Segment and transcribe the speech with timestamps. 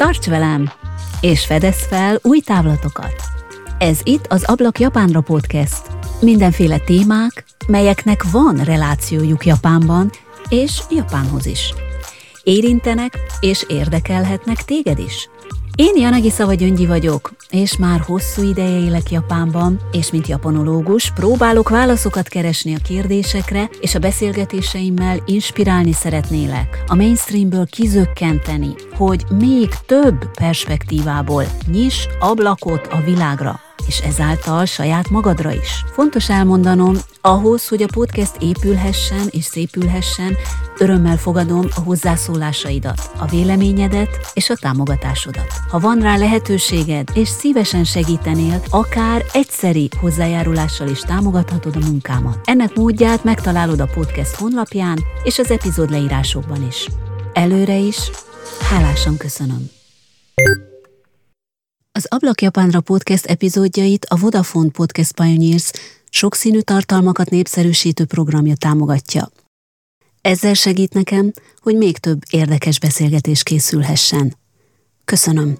[0.00, 0.70] Tarts velem,
[1.20, 3.14] és fedez fel új távlatokat!
[3.78, 5.82] Ez itt az Ablak Japánra podcast.
[6.20, 10.10] Mindenféle témák, melyeknek van relációjuk Japánban,
[10.48, 11.74] és Japánhoz is.
[12.42, 15.28] Érintenek és érdekelhetnek téged is.
[15.80, 21.68] Én Janagi Szava Gyöngyi vagyok, és már hosszú ideje élek Japánban, és mint japanológus próbálok
[21.68, 30.30] válaszokat keresni a kérdésekre, és a beszélgetéseimmel inspirálni szeretnélek, a mainstreamből kizökkenteni, hogy még több
[30.34, 35.84] perspektívából nyis ablakot a világra és ezáltal saját magadra is.
[35.92, 40.36] Fontos elmondanom, ahhoz, hogy a podcast épülhessen és szépülhessen,
[40.78, 45.52] örömmel fogadom a hozzászólásaidat, a véleményedet és a támogatásodat.
[45.70, 52.38] Ha van rá lehetőséged, és szívesen segítenél, akár egyszeri hozzájárulással is támogathatod a munkámat.
[52.44, 56.88] Ennek módját megtalálod a podcast honlapján és az epizód leírásokban is.
[57.32, 58.10] Előre is,
[58.70, 59.70] hálásan köszönöm.
[61.92, 65.70] Az Ablak Japánra podcast epizódjait a Vodafone Podcast Pioneers
[66.10, 69.30] sokszínű tartalmakat népszerűsítő programja támogatja.
[70.20, 74.36] Ezzel segít nekem, hogy még több érdekes beszélgetés készülhessen.
[75.04, 75.56] Köszönöm!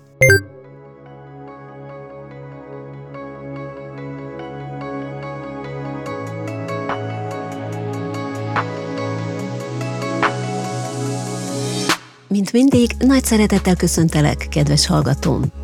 [12.29, 15.60] Mint mindig, nagy szeretettel köszöntelek, kedves hallgatóm!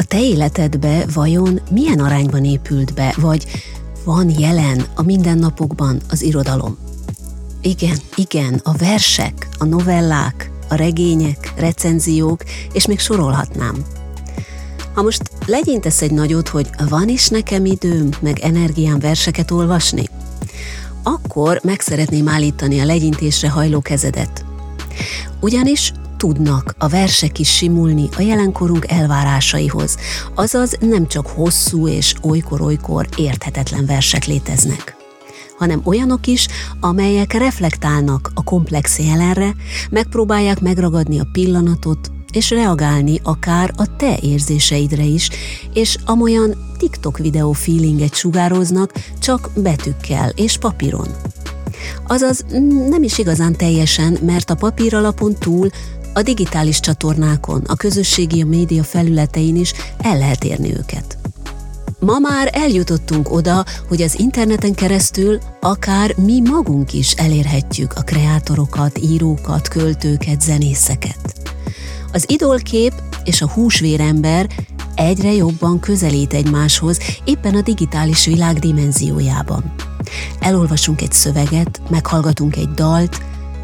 [0.00, 3.46] A te életedbe vajon milyen arányban épült be, vagy
[4.04, 6.78] van jelen a mindennapokban az irodalom?
[7.60, 12.42] Igen, igen, a versek, a novellák, a regények, recenziók,
[12.72, 13.84] és még sorolhatnám.
[14.94, 20.04] Ha most legyintesz egy nagyot, hogy van is nekem időm, meg energiám verseket olvasni,
[21.02, 24.44] akkor meg szeretném állítani a legyintésre hajló kezedet.
[25.40, 29.96] Ugyanis tudnak a versek is simulni a jelenkorunk elvárásaihoz,
[30.34, 34.98] azaz nem csak hosszú és olykor-olykor érthetetlen versek léteznek
[35.58, 36.48] hanem olyanok is,
[36.80, 39.54] amelyek reflektálnak a komplex jelenre,
[39.90, 45.30] megpróbálják megragadni a pillanatot, és reagálni akár a te érzéseidre is,
[45.72, 51.08] és amolyan TikTok videó feelinget sugároznak, csak betűkkel és papíron.
[52.06, 52.44] Azaz
[52.88, 55.70] nem is igazán teljesen, mert a papír alapon túl
[56.14, 61.18] a digitális csatornákon, a közösségi média felületein is el lehet érni őket.
[62.00, 68.98] Ma már eljutottunk oda, hogy az interneten keresztül akár mi magunk is elérhetjük a kreátorokat,
[68.98, 71.52] írókat, költőket, zenészeket.
[72.12, 72.92] Az idolkép
[73.24, 74.48] és a húsvérember
[74.94, 79.74] egyre jobban közelít egymáshoz éppen a digitális világ dimenziójában.
[80.40, 83.20] Elolvasunk egy szöveget, meghallgatunk egy dalt,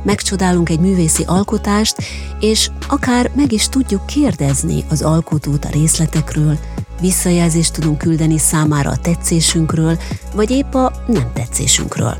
[0.06, 1.97] megcsodálunk egy művészi alkotást,
[2.41, 6.59] és akár meg is tudjuk kérdezni az alkotót a részletekről,
[7.00, 9.99] visszajelzést tudunk küldeni számára a tetszésünkről,
[10.34, 12.17] vagy épp a nem tetszésünkről.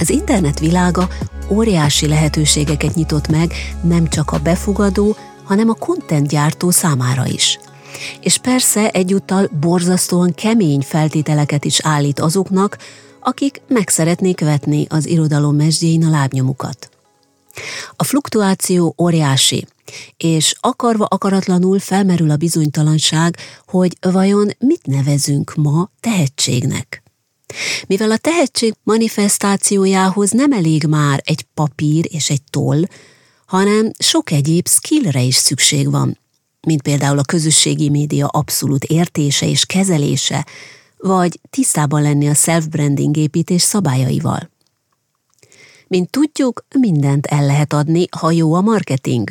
[0.00, 1.08] Az internet világa
[1.48, 3.52] óriási lehetőségeket nyitott meg
[3.82, 7.58] nem csak a befogadó, hanem a content gyártó számára is.
[8.20, 12.76] És persze egyúttal borzasztóan kemény feltételeket is állít azoknak,
[13.28, 16.90] akik meg szeretnék vetni az irodalom mesdjén a lábnyomukat.
[17.96, 19.66] A fluktuáció óriási,
[20.16, 27.02] és akarva akaratlanul felmerül a bizonytalanság, hogy vajon mit nevezünk ma tehetségnek.
[27.86, 32.82] Mivel a tehetség manifestációjához nem elég már egy papír és egy toll,
[33.46, 36.18] hanem sok egyéb skillre is szükség van,
[36.60, 40.46] mint például a közösségi média abszolút értése és kezelése,
[40.98, 44.50] vagy tisztában lenni a self-branding építés szabályaival.
[45.86, 49.30] Mint tudjuk, mindent el lehet adni, ha jó a marketing.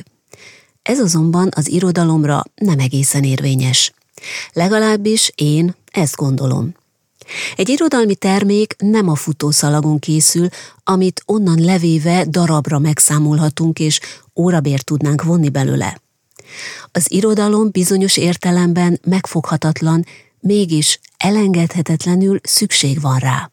[0.81, 3.93] Ez azonban az irodalomra nem egészen érvényes.
[4.53, 6.75] Legalábbis én ezt gondolom.
[7.55, 10.47] Egy irodalmi termék nem a futószalagon készül,
[10.83, 13.99] amit onnan levéve darabra megszámolhatunk és
[14.35, 16.01] órabért tudnánk vonni belőle.
[16.91, 20.05] Az irodalom bizonyos értelemben megfoghatatlan,
[20.39, 23.49] mégis elengedhetetlenül szükség van rá.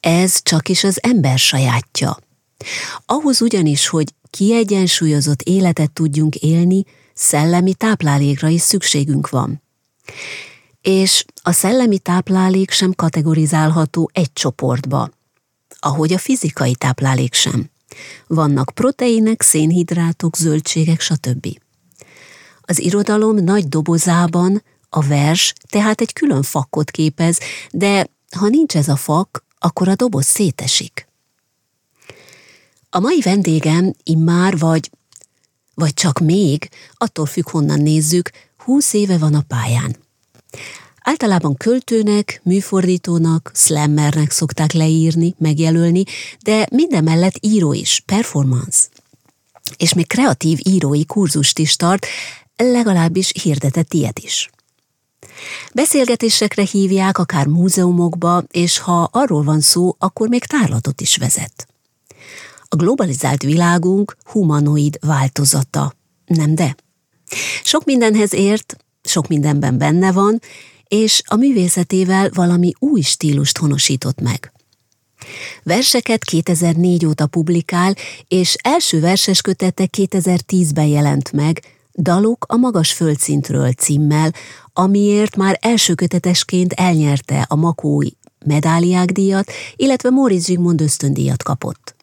[0.00, 2.18] Ez csak is az ember sajátja.
[3.06, 6.84] Ahhoz ugyanis, hogy kiegyensúlyozott életet tudjunk élni,
[7.14, 9.62] szellemi táplálékra is szükségünk van.
[10.80, 15.10] És a szellemi táplálék sem kategorizálható egy csoportba,
[15.78, 17.70] ahogy a fizikai táplálék sem.
[18.26, 21.46] Vannak proteinek, szénhidrátok, zöldségek, stb.
[22.60, 24.62] Az irodalom nagy dobozában
[24.96, 27.38] a vers tehát egy külön fakkot képez,
[27.70, 28.06] de
[28.36, 31.08] ha nincs ez a fak, akkor a doboz szétesik.
[32.90, 34.90] A mai vendégem immár vagy
[35.74, 39.96] vagy csak még, attól függ, honnan nézzük, húsz éve van a pályán.
[41.00, 46.04] Általában költőnek, műfordítónak, slammernek szokták leírni, megjelölni,
[46.42, 48.86] de minden mellett író is, performance.
[49.76, 52.06] És még kreatív írói kurzust is tart,
[52.56, 54.50] legalábbis hirdetett ilyet is.
[55.74, 61.66] Beszélgetésekre hívják, akár múzeumokba, és ha arról van szó, akkor még tárlatot is vezet.
[62.68, 65.94] A globalizált világunk humanoid változata,
[66.26, 66.76] nem de?
[67.64, 70.40] Sok mindenhez ért, sok mindenben benne van,
[70.88, 74.52] és a művészetével valami új stílust honosított meg.
[75.62, 77.94] Verseket 2004 óta publikál,
[78.28, 84.32] és első verses kötete 2010-ben jelent meg, Dalok a magas földszintről címmel,
[84.72, 88.10] amiért már első kötetesként elnyerte a Makói
[88.44, 91.94] medáliák díjat, illetve Móricz Zsigmond ösztöndíjat kapott.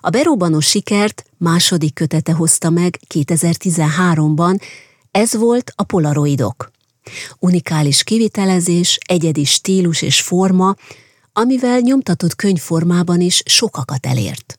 [0.00, 4.60] A beróbanos sikert második kötete hozta meg 2013-ban,
[5.10, 6.70] ez volt a Polaroidok.
[7.38, 10.74] Unikális kivitelezés, egyedi stílus és forma,
[11.32, 14.58] amivel nyomtatott könyvformában is sokakat elért.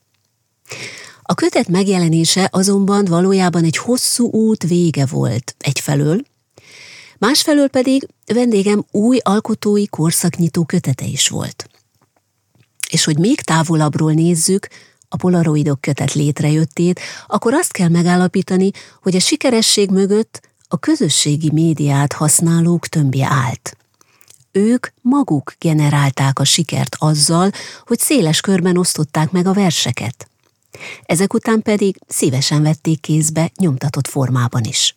[1.28, 6.22] A kötet megjelenése azonban valójában egy hosszú út vége volt egyfelől,
[7.18, 11.68] másfelől pedig vendégem új alkotói korszaknyitó kötete is volt.
[12.90, 14.68] És hogy még távolabbról nézzük,
[15.08, 18.70] a polaroidok kötet létrejöttét, akkor azt kell megállapítani,
[19.02, 23.76] hogy a sikeresség mögött a közösségi médiát használók tömbje állt.
[24.52, 27.50] Ők maguk generálták a sikert azzal,
[27.84, 30.28] hogy széles körben osztották meg a verseket.
[31.02, 34.94] Ezek után pedig szívesen vették kézbe nyomtatott formában is.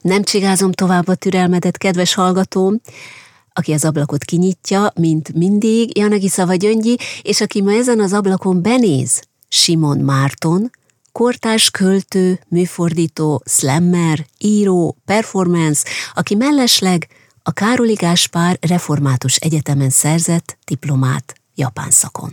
[0.00, 2.80] Nem csigázom tovább a türelmedet, kedves hallgatóm,
[3.52, 8.62] aki az ablakot kinyitja, mint mindig, Janagi Szava Gyöngyi, és aki ma ezen az ablakon
[8.62, 10.70] benéz, Simon Márton,
[11.12, 17.08] kortárs költő, műfordító, slammer, író, performance, aki mellesleg
[17.42, 22.32] a Károli Gáspár Református Egyetemen szerzett diplomát japán szakon.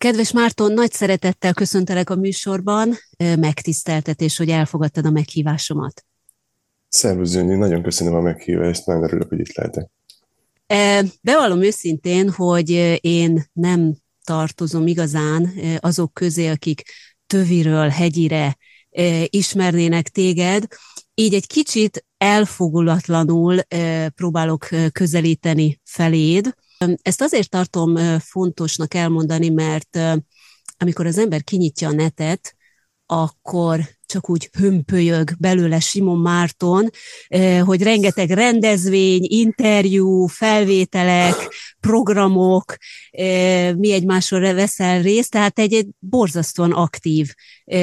[0.00, 6.04] Kedves Márton, nagy szeretettel köszöntelek a műsorban, megtiszteltetés, hogy elfogadtad a meghívásomat.
[6.88, 9.90] Szervusz, Gyöngyi, nagyon köszönöm a meghívást, nagyon örülök, hogy itt lehetek.
[11.22, 12.70] Bevallom őszintén, hogy
[13.00, 16.82] én nem tartozom igazán azok közé, akik
[17.26, 18.56] töviről, hegyire
[19.24, 20.66] ismernének téged,
[21.14, 23.60] így egy kicsit elfogulatlanul
[24.14, 26.54] próbálok közelíteni feléd,
[27.02, 29.98] ezt azért tartom fontosnak elmondani, mert
[30.78, 32.54] amikor az ember kinyitja a netet,
[33.06, 36.90] akkor csak úgy hömpölyög belőle Simon Márton,
[37.64, 41.34] hogy rengeteg rendezvény, interjú, felvételek,
[41.80, 42.76] programok,
[43.76, 47.34] mi egymásról veszel részt, tehát egy, egy borzasztóan aktív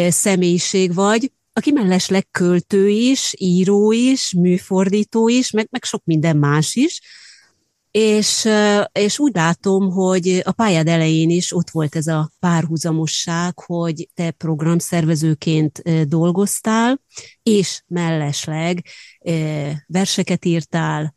[0.09, 6.75] személyiség vagy, aki mellesleg költő is, író is, műfordító is, meg, meg sok minden más
[6.75, 7.01] is,
[7.97, 8.47] és,
[8.91, 14.31] és úgy látom, hogy a pályád elején is ott volt ez a párhuzamosság, hogy te
[14.31, 17.01] programszervezőként dolgoztál,
[17.43, 18.85] és mellesleg
[19.87, 21.13] verseket írtál,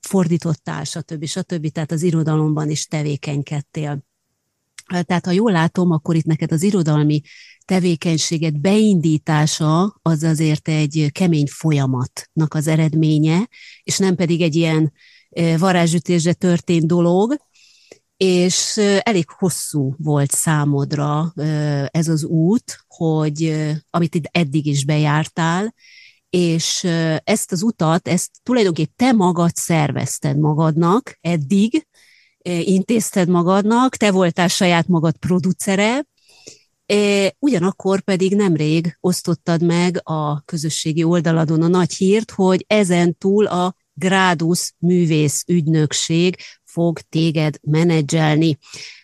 [0.00, 1.24] fordítottál, stb.
[1.24, 1.68] stb.
[1.68, 4.04] Tehát az irodalomban is tevékenykedtél.
[5.02, 7.20] Tehát ha jól látom, akkor itt neked az irodalmi
[7.64, 13.48] tevékenységet beindítása az azért egy kemény folyamatnak az eredménye,
[13.82, 14.92] és nem pedig egy ilyen
[15.58, 17.36] varázsütésre történt dolog,
[18.16, 21.32] és elég hosszú volt számodra
[21.86, 23.54] ez az út, hogy
[23.90, 25.74] amit itt eddig is bejártál,
[26.30, 26.84] és
[27.24, 31.86] ezt az utat, ezt tulajdonképpen te magad szervezted magadnak eddig,
[32.60, 36.06] intézted magadnak, te voltál saját magad producere,
[37.38, 43.76] ugyanakkor pedig nemrég osztottad meg a közösségi oldaladon a nagy hírt, hogy ezen túl a
[43.94, 48.58] Grádusz művész ügynökség fog téged menedzselni.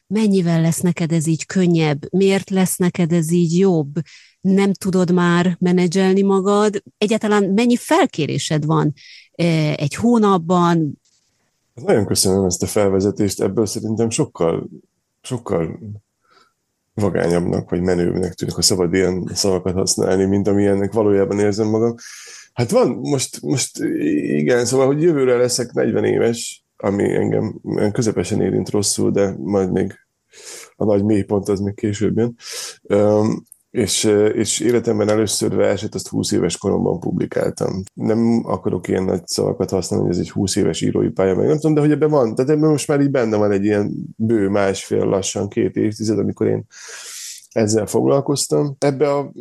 [0.07, 2.13] Mennyivel lesz neked ez így könnyebb?
[2.13, 3.93] Miért lesz neked ez így jobb?
[4.41, 6.83] Nem tudod már menedzselni magad?
[6.99, 8.93] Egyáltalán mennyi felkérésed van
[9.33, 9.45] e,
[9.75, 11.01] egy hónapban?
[11.75, 14.69] Nagyon köszönöm ezt a felvezetést, ebből szerintem sokkal,
[15.23, 15.79] sokkal
[16.95, 21.95] vagányabbnak, vagy menőbbnek tűnik, ha szabad ilyen szavakat használni, mint amilyennek valójában érzem magam.
[22.53, 23.79] Hát van, most, most
[24.23, 27.61] igen, szóval, hogy jövőre leszek 40 éves, ami engem
[27.93, 29.95] közepesen érint rosszul, de majd még
[30.77, 32.37] a nagy mélypont az még később jön.
[33.71, 37.83] És, és életemben először verset azt 20 éves koromban publikáltam.
[37.95, 41.57] Nem akarok ilyen nagy szavakat használni, hogy ez egy 20 éves írói pálya, meg nem
[41.57, 44.49] tudom, de hogy ebben van, tehát ebben most már így benne van egy ilyen bő
[44.49, 46.67] másfél, lassan két évtized, amikor én
[47.51, 48.77] ezzel foglalkoztam.
[48.79, 49.33] Ebbe a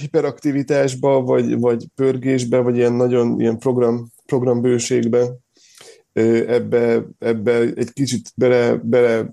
[0.00, 5.36] hiperaktivitásba, vagy, vagy pörgésbe, vagy ilyen nagyon ilyen program, programbőségbe,
[6.46, 9.30] ebbe, ebbe egy kicsit bele, bele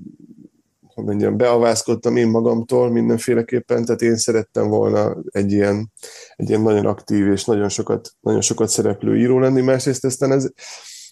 [0.93, 5.91] hogy mondjam, beavászkodtam én magamtól mindenféleképpen, tehát én szerettem volna egy ilyen,
[6.35, 10.49] egy ilyen nagyon aktív és nagyon sokat, nagyon sokat szereplő író lenni, másrészt aztán ez,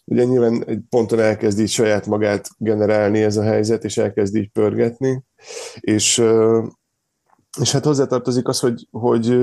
[0.05, 4.49] ugye nyilván egy ponton elkezd így saját magát generálni ez a helyzet, és elkezd így
[4.49, 5.23] pörgetni,
[5.79, 6.23] és,
[7.61, 9.37] és hát hozzátartozik az, hogy, hogy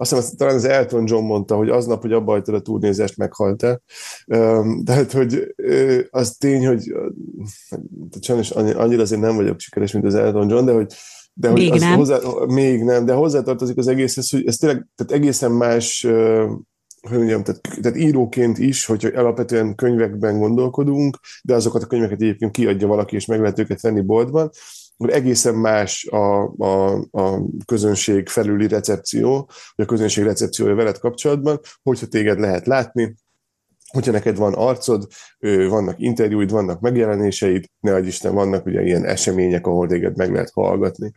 [0.00, 3.80] azt hiszem, talán az Elton John mondta, hogy aznap, hogy abba hagytad a turnézást, meghalt-e.
[4.84, 5.54] Tehát, hogy
[6.10, 6.92] az tény, hogy
[8.20, 10.94] sajnos annyira azért nem vagyok sikeres, mint az Elton John, de hogy
[11.34, 11.96] de hogy még nem.
[11.96, 16.06] Hozzá, még nem, de hozzátartozik az egészhez, hogy ez tényleg tehát egészen más
[17.08, 22.52] hogy mondjam, tehát, tehát íróként is, hogyha alapvetően könyvekben gondolkodunk, de azokat a könyveket egyébként
[22.52, 24.50] kiadja valaki, és meg lehet őket venni boltban,
[25.08, 32.06] egészen más a, a, a közönség felüli recepció, vagy a közönség recepciója veled kapcsolatban, hogyha
[32.06, 33.14] téged lehet látni,
[33.92, 35.06] hogyha neked van arcod,
[35.68, 40.50] vannak interjúid, vannak megjelenéseid, ne adj Isten, vannak ugye ilyen események, ahol téged meg lehet
[40.54, 41.12] hallgatni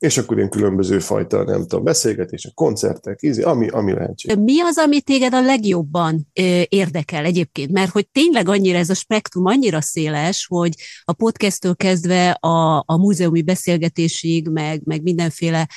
[0.00, 4.36] és akkor ilyen különböző fajta, nem tudom, beszélgetések, koncertek, ízi, ami, ami lehetséges.
[4.40, 6.28] Mi az, ami téged a legjobban
[6.68, 7.70] érdekel egyébként?
[7.70, 10.74] Mert hogy tényleg annyira ez a spektrum annyira széles, hogy
[11.04, 15.68] a podcasttől kezdve a, a múzeumi beszélgetésig, meg, meg mindenféle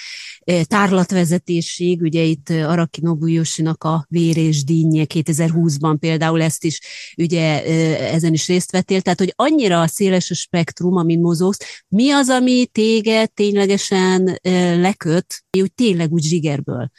[0.63, 6.81] tárlatvezetésig, ugye itt Araki Nobuyoshinak a Vér és Dinnye 2020-ban például ezt is,
[7.17, 7.63] ugye
[8.11, 12.65] ezen is részt vettél, tehát hogy annyira széles a spektrum, amin mozogsz, mi az, ami
[12.71, 14.39] téged ténylegesen
[14.81, 15.25] leköt,
[15.61, 16.89] úgy tényleg úgy zsigerből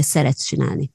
[0.00, 0.92] szeretsz csinálni?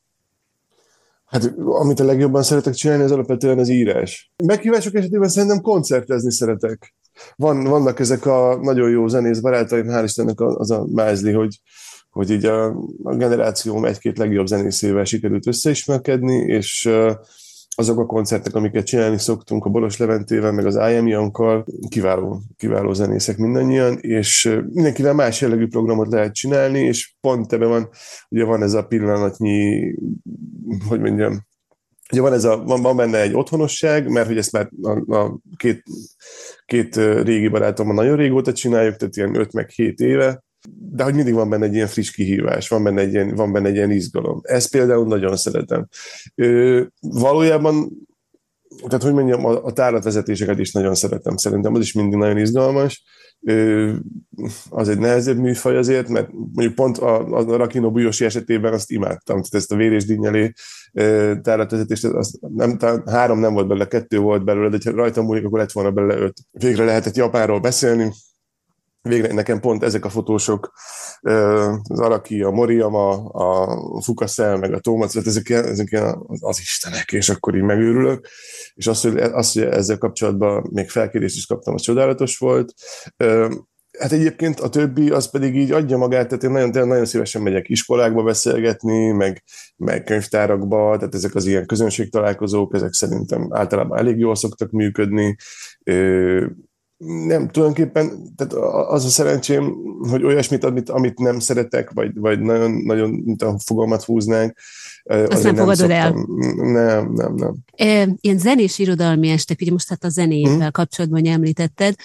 [1.26, 4.32] Hát, amit a legjobban szeretek csinálni, az alapvetően az írás.
[4.44, 6.96] Meghívások esetében szerintem koncertezni szeretek.
[7.36, 11.62] Van, vannak ezek a nagyon jó zenész barátaim, hál' Istennek az a mázli, hogy,
[12.10, 12.66] hogy így a,
[13.04, 16.90] a generációm egy-két legjobb zenészével sikerült összeismerkedni, és
[17.80, 22.94] azok a koncertek, amiket csinálni szoktunk a Boros Leventével, meg az IM Jankkal, kiváló, kiváló
[22.94, 27.90] zenészek mindannyian, és mindenkivel más jellegű programot lehet csinálni, és pont ebben van,
[28.30, 29.96] ugye van ez a pillanatnyi,
[30.88, 31.48] hogy mondjam,
[32.12, 35.40] Ugye van, ez a, van, van benne egy otthonosság, mert hogy ezt már a, a
[35.58, 35.84] két,
[36.66, 40.44] két régi barátommal nagyon régóta csináljuk, tehát ilyen 5 meg 7 éve,
[40.92, 43.68] de hogy mindig van benne egy ilyen friss kihívás, van benne egy ilyen, van benne
[43.68, 44.40] egy ilyen izgalom.
[44.44, 45.88] Ezt például nagyon szeretem.
[46.36, 47.90] Ö, valójában,
[48.88, 51.38] tehát hogy mondjam, a, a tárlatvezetéseket is nagyon szeretem.
[51.38, 53.04] Szerintem az is mindig nagyon izgalmas.
[53.42, 53.94] Ö,
[54.70, 59.36] az egy nehezebb műfaj azért, mert mondjuk pont a, a Rakino Bujosi esetében azt imádtam,
[59.36, 60.52] tehát ezt a vérés dinnyelé
[61.42, 65.60] tárlatvezetést, az nem, három nem volt belőle, kettő volt belőle, de ha rajtam múlik, akkor
[65.60, 66.38] lett volna belőle öt.
[66.52, 68.12] Végre lehetett Japánról beszélni,
[69.02, 70.72] végre nekem pont ezek a fotósok,
[71.22, 76.04] az Araki, a Moriama, a Fukaszel, meg a Tómac, ezek, ezek
[76.40, 78.28] az istenek, és akkor így megőrülök.
[78.74, 82.74] És azt, hogy, azt, hogy ezzel kapcsolatban még felkérést is kaptam, az csodálatos volt.
[84.00, 87.70] Hát egyébként a többi az pedig így adja magát, tehát én nagyon, nagyon szívesen megyek
[87.70, 89.44] iskolákba beszélgetni, meg,
[89.76, 95.36] meg könyvtárakba, tehát ezek az ilyen közönségtalálkozók, ezek szerintem általában elég jól szoktak működni
[97.06, 98.54] nem, tulajdonképpen tehát
[98.90, 99.76] az a szerencsém,
[100.10, 104.58] hogy olyasmit, amit, amit nem szeretek, vagy, vagy nagyon, nagyon mint a fogalmat húznánk,
[105.04, 106.12] azt nem fogadod el?
[106.56, 107.56] Nem, nem, nem.
[108.22, 110.72] Ilyen zenés irodalmi estek, ugye most hát a zenével hmm.
[110.72, 111.96] kapcsolatban említetted,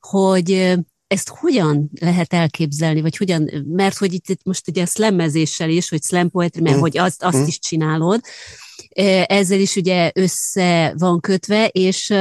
[0.00, 5.68] hogy ezt hogyan lehet elképzelni, vagy hogyan, mert hogy itt, itt most ugye a szlemmezéssel
[5.68, 6.82] is, hogy slam poetry, mert hmm.
[6.82, 7.46] hogy azt, azt hmm.
[7.46, 8.20] is csinálod,
[9.26, 12.14] ezzel is ugye össze van kötve, és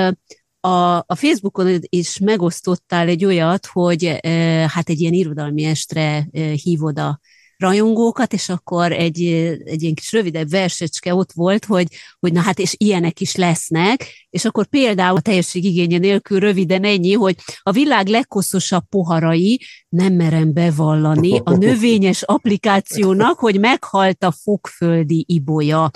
[0.61, 4.29] a, a Facebookon is megosztottál egy olyat, hogy e,
[4.69, 7.19] hát egy ilyen irodalmi estre e, hívod a
[7.61, 9.23] rajongókat, és akkor egy,
[9.65, 11.87] egy ilyen kis rövidebb versecske ott volt, hogy,
[12.19, 16.83] hogy na hát és ilyenek is lesznek, és akkor például a teljesség igénye nélkül röviden
[16.83, 24.31] ennyi, hogy a világ legkoszosabb poharai nem merem bevallani a növényes applikációnak, hogy meghalt a
[24.31, 25.91] fogföldi ibolya,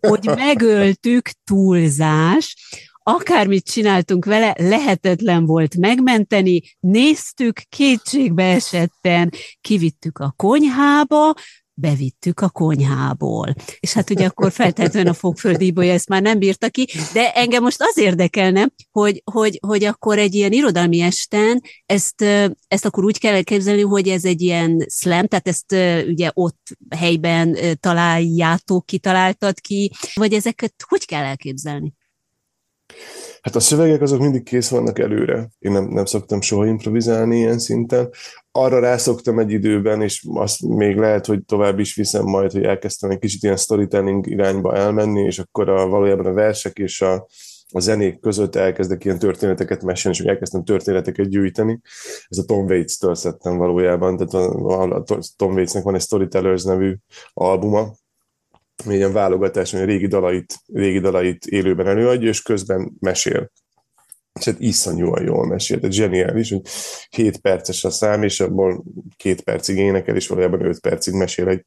[0.00, 2.56] hogy megöltük túlzás,
[3.02, 9.30] akármit csináltunk vele, lehetetlen volt megmenteni, néztük, kétségbe esetten,
[9.60, 11.34] kivittük a konyhába,
[11.80, 13.54] bevittük a konyhából.
[13.80, 17.80] És hát ugye akkor feltétlenül a fogföldi ezt már nem bírta ki, de engem most
[17.80, 22.22] az érdekelne, hogy, hogy, hogy akkor egy ilyen irodalmi esten ezt,
[22.68, 25.72] ezt akkor úgy kell elképzelni, hogy ez egy ilyen slam, tehát ezt
[26.08, 31.92] ugye ott helyben találjátok, kitaláltad ki, vagy ezeket hogy kell elképzelni?
[33.40, 35.48] Hát a szövegek azok mindig kész vannak előre.
[35.58, 38.10] Én nem, nem szoktam soha improvizálni ilyen szinten.
[38.52, 43.10] Arra rászoktam egy időben, és azt még lehet, hogy tovább is viszem majd, hogy elkezdtem
[43.10, 47.26] egy kicsit ilyen storytelling irányba elmenni, és akkor a, valójában a versek és a,
[47.72, 51.80] a zenék között elkezdek ilyen történeteket mesélni, és elkezdtem történeteket gyűjteni.
[52.28, 55.04] Ez a Tom Waits-től szedtem valójában, tehát a, a, a
[55.36, 56.94] Tom Waits-nek van egy Storytellers nevű
[57.32, 57.92] albuma,
[58.88, 63.50] ilyen válogatás, hogy régi dalait, régi dalait élőben előadja, és közben mesél.
[64.38, 66.60] És hát iszonyúan jól mesél, tehát zseniális, hogy
[67.10, 68.84] 7 perces a szám, és abból
[69.16, 71.64] két percig énekel, és valójában 5 percig mesél egy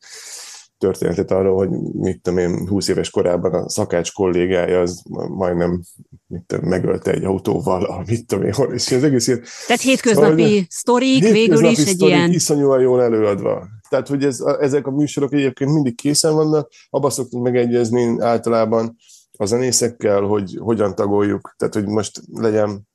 [0.84, 5.82] történetet arról, hogy mit tudom én, 20 éves korában a szakács kollégája az majdnem
[6.28, 9.44] mit tudom, megölte egy autóval, a mit tudom én, hol, és az egész ilyen...
[9.68, 12.32] Tehát hétköznapi szóval, sztorik, végül is egy ilyen...
[12.32, 13.68] iszonyúan jól előadva.
[13.94, 18.96] Tehát, hogy ez, ezek a műsorok egyébként mindig készen vannak, abba szoktunk megegyezni általában
[19.38, 21.54] a zenészekkel, hogy hogyan tagoljuk.
[21.58, 22.88] Tehát, hogy most legyen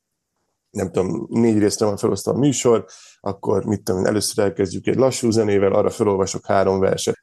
[0.71, 2.85] nem tudom, négy részre van felosztva a műsor,
[3.21, 7.21] akkor mit tudom, először elkezdjük egy lassú zenével, arra felolvasok három verset.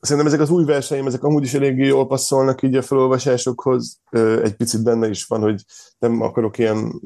[0.00, 4.00] Szerintem ezek az új verseim, ezek amúgy is eléggé jól passzolnak így a felolvasásokhoz.
[4.42, 5.64] Egy picit benne is van, hogy
[5.98, 7.00] nem akarok ilyen...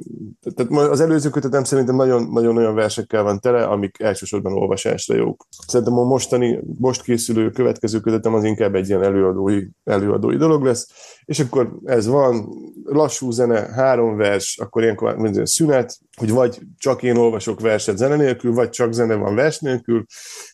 [0.54, 5.46] Tehát az előző kötetem szerintem nagyon, nagyon olyan versekkel van tele, amik elsősorban olvasásra jók.
[5.66, 10.88] Szerintem a mostani, most készülő következő kötetem az inkább egy ilyen előadói, előadói dolog lesz,
[11.24, 12.48] és akkor ez van,
[12.84, 18.16] lassú zene, három vers, akkor ilyenkor minden szünet, hogy vagy csak én olvasok verset zene
[18.16, 20.04] nélkül, vagy csak zene van vers nélkül,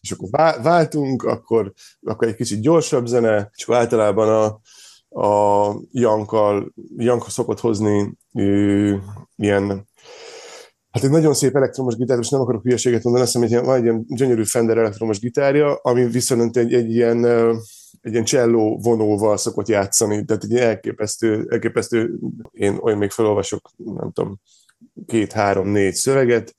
[0.00, 0.28] és akkor
[0.62, 1.72] váltunk, akkor,
[2.02, 4.60] akkor egy kicsit gyorsabb zene, és általában a,
[5.14, 9.00] a Jankkal, Janka szokott hozni ő,
[9.36, 9.86] ilyen
[10.90, 13.76] Hát egy nagyon szép elektromos gitár, és nem akarok hülyeséget mondani, azt hiszem, hogy van
[13.76, 17.24] egy ilyen gyönyörű Fender elektromos gitárja, ami viszont egy, egy ilyen
[18.00, 22.18] egy ilyen cselló vonóval szokott játszani, tehát egy elképesztő, elképesztő,
[22.50, 24.40] én olyan még felolvasok, nem tudom,
[25.06, 26.54] két, három, négy szöveget,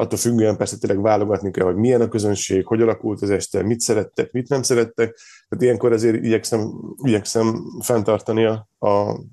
[0.00, 3.80] attól függően persze tényleg válogatni kell, hogy milyen a közönség, hogy alakult az este, mit
[3.80, 5.18] szerettek, mit nem szerettek.
[5.48, 6.70] Tehát ilyenkor azért igyekszem,
[7.02, 8.88] igyekszem fenntartani a, a,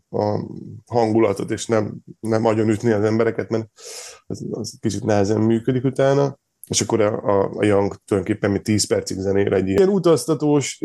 [0.10, 0.46] a
[0.86, 3.70] hangulatot, és nem, nem agyon ütni az embereket, mert
[4.28, 6.40] az, az kicsit nehezen működik utána.
[6.68, 10.82] És akkor a, a, a Young tulajdonképpen mi 10 percig zenél egy ilyen utaztatós,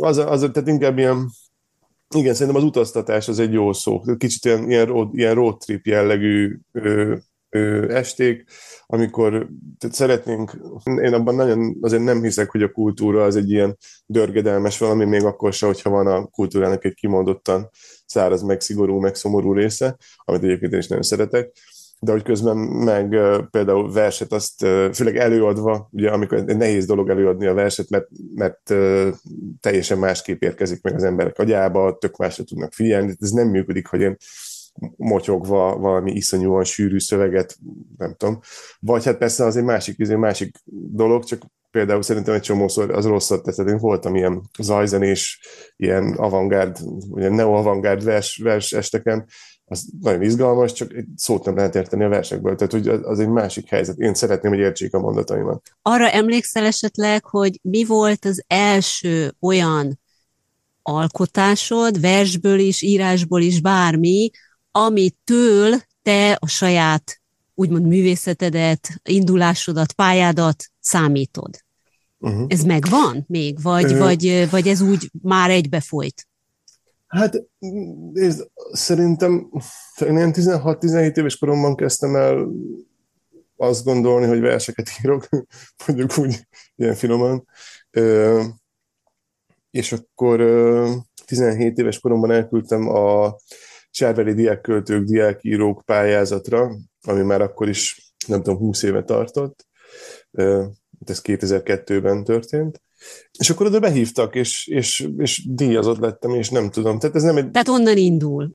[0.00, 1.30] az, az, tehát inkább ilyen
[2.14, 4.00] igen, szerintem az utaztatás az egy jó szó.
[4.18, 6.58] Kicsit ilyen, ilyen, road, ilyen road trip jellegű
[7.88, 8.44] esték,
[8.86, 13.76] amikor tehát szeretnénk, én abban nagyon azért nem hiszek, hogy a kultúra az egy ilyen
[14.06, 17.70] dörgedelmes valami, még akkor se, hogyha van a kultúrának egy kimondottan
[18.06, 21.52] száraz, meg szigorú, meg szomorú része, amit egyébként én is nagyon szeretek,
[22.00, 23.16] de hogy közben meg
[23.50, 24.58] például verset azt,
[24.92, 28.74] főleg előadva, ugye amikor egy nehéz dolog előadni a verset, mert, mert
[29.60, 34.00] teljesen másképp érkezik meg az emberek agyába, tök másra tudnak figyelni, ez nem működik, hogy
[34.00, 34.16] én
[34.96, 37.58] motyogva valami iszonyúan sűrű szöveget,
[37.96, 38.40] nem tudom.
[38.80, 40.56] Vagy hát persze az egy másik, egy másik
[40.90, 43.58] dolog, csak például szerintem egy csomószor az rosszat tesz.
[43.58, 45.40] Én voltam ilyen zajzenés,
[45.76, 46.78] ilyen avantgárd,
[47.14, 49.26] ilyen neo-avantgárd vers, vers esteken,
[49.70, 53.28] az nagyon izgalmas, csak egy szót nem lehet érteni a versekből, tehát hogy az egy
[53.28, 53.98] másik helyzet.
[53.98, 55.62] Én szeretném, hogy értsék a mondataimat.
[55.82, 60.00] Arra emlékszel esetleg, hogy mi volt az első olyan
[60.82, 64.30] alkotásod, versből is, írásból is, bármi,
[64.84, 67.20] amitől te a saját
[67.54, 71.50] úgymond művészetedet, indulásodat, pályádat számítod.
[72.18, 72.44] Uh-huh.
[72.48, 76.28] Ez megvan még, vagy, uh, vagy, vagy ez úgy már egybefolyt?
[77.06, 77.42] Hát
[78.12, 79.50] nézd, szerintem
[80.00, 82.48] én 16-17 éves koromban kezdtem el
[83.56, 85.28] azt gondolni, hogy verseket írok,
[85.86, 87.46] mondjuk úgy ilyen finoman.
[89.70, 90.40] És akkor
[91.24, 93.36] 17 éves koromban elküldtem a
[93.98, 99.66] Csárbeli diákköltők, diákírók pályázatra, ami már akkor is, nem tudom, 20 éve tartott.
[101.04, 102.82] Ez 2002-ben történt
[103.38, 106.98] és akkor oda behívtak, és, és, és díjazott lettem, és nem tudom.
[106.98, 107.50] Tehát ez nem egy...
[107.50, 108.52] Tehát onnan indul.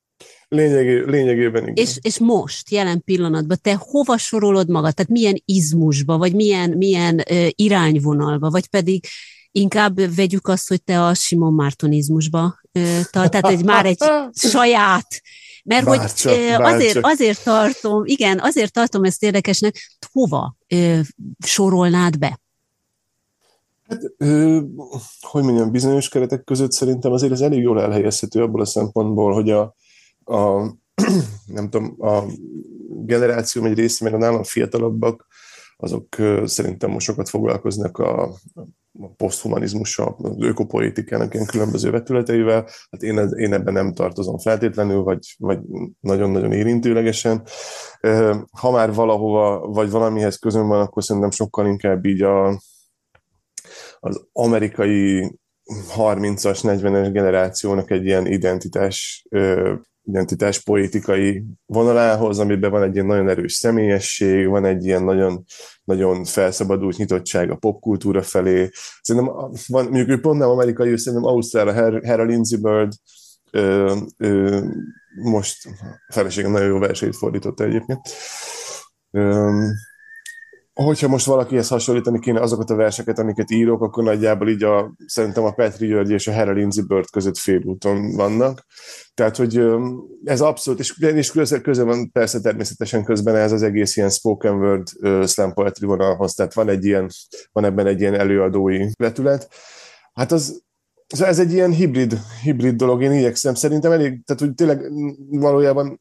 [0.48, 1.74] Lényegé, lényegében igen.
[1.74, 4.94] És, és most, jelen pillanatban, te hova sorolod magad?
[4.94, 9.06] Tehát milyen izmusba, vagy milyen, milyen uh, irányvonalba, vagy pedig
[9.56, 12.60] inkább vegyük azt, hogy te a Simon Mártonizmusba
[13.10, 13.98] tart, tehát egy, már egy
[14.52, 15.06] saját.
[15.64, 21.00] Mert bárcsak, hogy azért, azért tartom, igen, azért tartom ezt érdekesnek, hova ö,
[21.46, 22.40] sorolnád be?
[23.88, 24.60] Hát, ö,
[25.20, 29.50] hogy mondjam, bizonyos keretek között szerintem azért ez elég jól elhelyezhető abból a szempontból, hogy
[29.50, 29.74] a,
[30.24, 30.62] a
[31.46, 32.22] nem tudom, a
[32.88, 35.26] generáció egy része, meg a nálam fiatalabbak,
[35.76, 38.34] azok szerintem most sokat foglalkoznak a
[39.00, 45.34] a poszthumanizmussal, az ökopolitikának ilyen különböző vetületeivel, hát én, én ebben nem tartozom feltétlenül, vagy,
[45.38, 45.58] vagy
[46.00, 47.42] nagyon-nagyon érintőlegesen.
[48.50, 52.60] Ha már valahova, vagy valamihez közön van, akkor szerintem sokkal inkább így a,
[54.00, 55.32] az amerikai
[55.96, 59.26] 30-as, 40-es generációnak egy ilyen identitás
[60.04, 65.44] identitás politikai vonalához, amiben van egy ilyen nagyon erős személyesség, van egy ilyen nagyon,
[65.84, 68.70] nagyon felszabadult nyitottság a popkultúra felé.
[69.02, 69.32] Szerintem
[69.66, 71.72] van, mondjuk ő pont nem amerikai, ő szerintem Ausztrál, a
[72.06, 72.92] Hera Lindsay Bird,
[73.50, 74.60] ö, ö,
[75.22, 75.66] most
[76.08, 78.00] a feleségem nagyon jó versét fordította egyébként.
[79.10, 79.50] Ö,
[80.74, 85.44] hogyha most valakihez hasonlítani kéne azokat a verseket, amiket írok, akkor nagyjából így a, szerintem
[85.44, 88.66] a Petri György és a Hera Lindsay Bird között félúton vannak.
[89.14, 89.62] Tehát, hogy
[90.24, 94.54] ez abszolút, és, és köze, köze van persze természetesen közben ez az egész ilyen spoken
[94.54, 97.08] word uh, slam poetry vonalhoz, tehát van egy ilyen,
[97.52, 99.48] van ebben egy ilyen előadói vetület.
[100.12, 100.62] Hát az,
[101.20, 103.54] ez egy ilyen hibrid, hibrid dolog, én igyekszem.
[103.54, 104.90] Szerintem elég, tehát hogy tényleg
[105.30, 106.00] valójában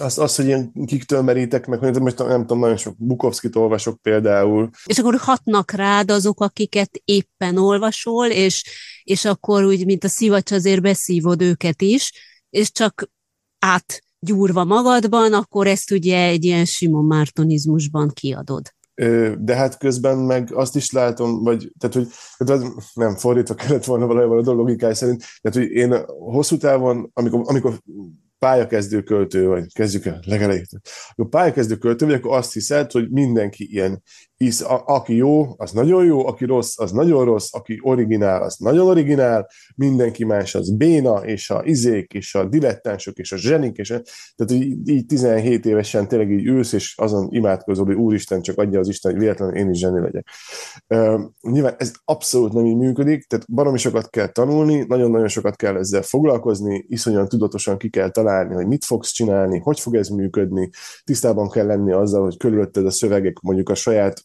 [0.00, 4.02] az, az, hogy ilyen kiktől merítek meg, hogy most nem tudom, nagyon sok Bukovszkit olvasok
[4.02, 4.70] például.
[4.84, 8.64] És akkor hatnak rád azok, akiket éppen olvasol, és,
[9.02, 12.12] és akkor úgy, mint a szivacs, azért beszívod őket is,
[12.50, 13.10] és csak
[13.58, 18.62] átgyúrva magadban, akkor ezt ugye egy ilyen Simon Mártonizmusban kiadod.
[19.38, 22.62] De hát közben meg azt is látom, vagy, tehát, hogy tehát
[22.94, 27.42] nem fordítva kellett volna valójában a dolog logikája szerint, tehát, hogy én hosszú távon, amikor,
[27.44, 27.80] amikor
[28.44, 30.68] pályakezdő költő vagy, kezdjük el legelejét.
[31.10, 34.02] Akkor pályakezdő költő vagy, akkor azt hiszed, hogy mindenki ilyen
[34.36, 38.56] hisz a, aki jó, az nagyon jó, aki rossz, az nagyon rossz, aki originál, az
[38.58, 43.76] nagyon originál, mindenki más az béna, és a izék, és a dilettánsok, és a zsenik,
[43.76, 44.00] és a,
[44.36, 48.78] tehát így, így 17 évesen tényleg így ülsz, és azon imádkozol, hogy úristen, csak adja
[48.78, 50.28] az Isten, hogy véletlenül én is zseni legyek.
[50.88, 55.76] Uh, nyilván ez abszolút nem így működik, tehát baromi sokat kell tanulni, nagyon-nagyon sokat kell
[55.76, 60.70] ezzel foglalkozni, iszonyan tudatosan ki kell találni, hogy mit fogsz csinálni, hogy fog ez működni,
[61.04, 64.24] tisztában kell lenni azzal, hogy körülötted a szövegek mondjuk a saját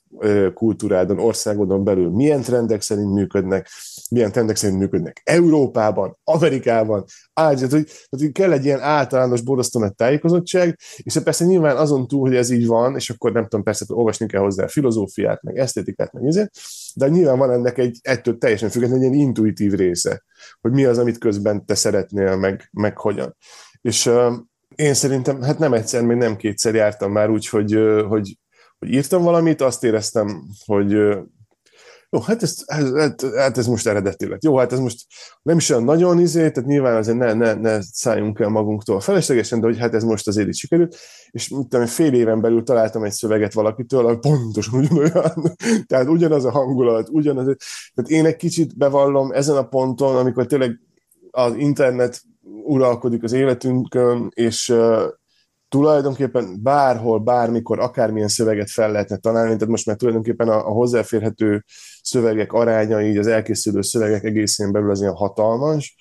[0.54, 3.70] kultúrádon, országodon belül milyen trendek szerint működnek,
[4.10, 9.96] milyen trendek szerint működnek Európában, Amerikában, áldját, hogy, hogy kell egy ilyen általános borzasztó nagy
[9.96, 13.86] tájékozottság, és persze nyilván azon túl, hogy ez így van, és akkor nem tudom, persze
[13.88, 16.52] olvasni kell hozzá filozófiát, meg esztétikát, meg ezért,
[16.96, 20.24] de nyilván van ennek egy ettől teljesen függetlenül egy ilyen intuitív része,
[20.62, 23.36] hogy mi az, amit közben te szeretnél, meg, meg hogyan.
[23.82, 24.12] És
[24.76, 28.38] én szerintem, hát nem egyszer, még nem kétszer jártam már úgy, hogy, hogy
[28.80, 30.92] hogy írtam valamit, azt éreztem, hogy
[32.12, 32.92] jó, hát ez, ez,
[33.36, 34.44] hát, ez most eredeti lett.
[34.44, 35.06] Jó, hát ez most
[35.42, 39.60] nem is olyan nagyon izé, tehát nyilván azért ne, ne, ne szálljunk el magunktól feleslegesen,
[39.60, 40.96] de hogy hát ez most azért így sikerült,
[41.30, 45.56] és tudom, fél éven belül találtam egy szöveget valakitől, ami pontosan ugyanolyan,
[45.88, 47.56] tehát ugyanaz a hangulat, ugyanaz,
[47.94, 50.80] tehát én egy kicsit bevallom ezen a ponton, amikor tényleg
[51.32, 52.22] az internet
[52.64, 54.74] uralkodik az életünkön, és
[55.70, 61.66] tulajdonképpen bárhol, bármikor, akármilyen szöveget fel lehetne találni, tehát most már tulajdonképpen a, a hozzáférhető
[62.04, 65.96] szövegek aránya, így az elkészülő szövegek egészén belül az ilyen hatalmas.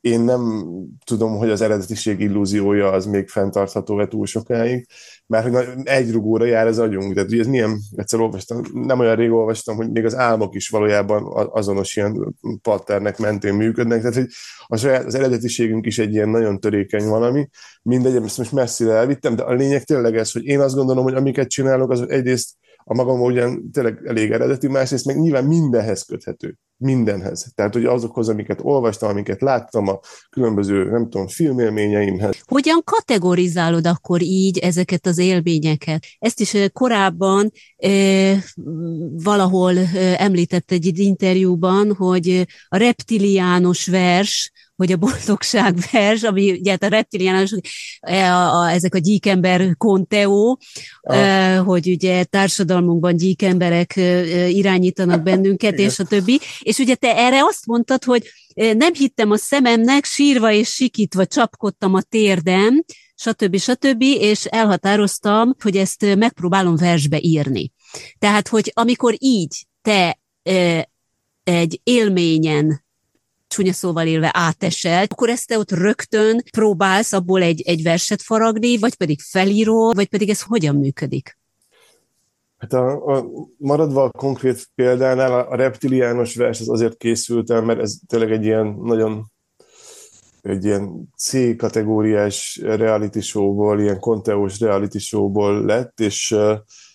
[0.00, 0.64] Én nem
[1.04, 4.86] tudom, hogy az eredetiség illúziója az még fenntartható-e túl sokáig,
[5.26, 7.14] mert hogy egy rugóra jár az agyunk.
[7.14, 11.48] Tehát ez milyen, egyszer olvastam, nem olyan rég olvastam, hogy még az álmok is valójában
[11.52, 14.28] azonos ilyen patternek mentén működnek, tehát hogy
[14.66, 17.48] a saját, az eredetiségünk is egy ilyen nagyon törékeny valami.
[17.82, 21.14] Mindegy, ezt most messzire elvittem, de a lényeg tényleg ez, hogy én azt gondolom, hogy
[21.14, 22.50] amiket csinálok, az egyrészt
[22.84, 26.58] a magam ugyan tényleg elég eredeti, másrészt meg nyilván mindenhez köthető.
[26.76, 27.52] Mindenhez.
[27.54, 32.36] Tehát, hogy azokhoz, amiket olvastam, amiket láttam a különböző, nem tudom, filmélményeimhez.
[32.46, 36.04] Hogyan kategorizálod akkor így ezeket az élményeket?
[36.18, 37.88] Ezt is korábban e,
[39.22, 39.78] valahol
[40.16, 46.88] említett egy interjúban, hogy a reptiliánus vers, hogy a boldogság vers, ami ugye hát a
[46.88, 47.54] reptiliánus,
[48.00, 50.58] e, a, a, ezek a gyíkember konteó,
[51.00, 56.40] e, hogy ugye társadalmunkban gyíkemberek e, irányítanak bennünket, és a többi.
[56.60, 61.26] És ugye te erre azt mondtad, hogy e, nem hittem a szememnek, sírva és sikítva
[61.26, 63.58] csapkodtam a térdem, stb.
[63.58, 64.02] stb.
[64.02, 67.72] és elhatároztam, hogy ezt megpróbálom versbe írni.
[68.18, 70.88] Tehát, hogy amikor így te e,
[71.44, 72.84] egy élményen
[73.52, 78.78] csúnya szóval élve átesel, akkor ezt te ott rögtön próbálsz abból egy, egy verset faragni,
[78.78, 81.38] vagy pedig felíró, vagy pedig ez hogyan működik?
[82.58, 87.80] Hát a, a, maradva a konkrét példánál, a, a reptiliános vers az azért készült mert
[87.80, 89.30] ez tényleg egy ilyen nagyon
[90.42, 96.36] egy ilyen C kategóriás reality showból, ilyen konteós reality showból lett, és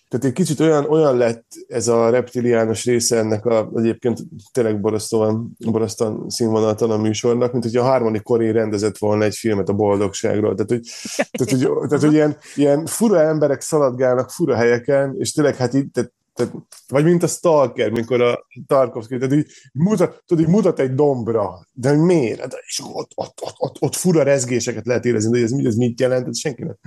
[0.09, 4.19] tehát egy kicsit olyan, olyan lett ez a reptiliános része ennek a, egyébként
[4.51, 9.69] tényleg borasztóan, borasztóan színvonalatlan a műsornak, mint hogy a harmadik koré rendezett volna egy filmet
[9.69, 10.55] a boldogságról.
[10.55, 10.81] Tehát, hogy,
[11.31, 15.91] tehát, hogy, tehát, hogy ilyen, ilyen fura emberek szaladgálnak fura helyeken, és tényleg hát így,
[15.91, 16.53] tehát, tehát,
[16.87, 21.67] vagy mint a Stalker, mikor a Tarkovsky, tehát így mutat, tudod, így mutat egy dombra,
[21.73, 22.39] de miért?
[22.39, 25.99] Hát, és ott, ott, ott, ott, ott fura rezgéseket lehet érezni, de ez, ez mit
[25.99, 26.77] jelent, ez senki nem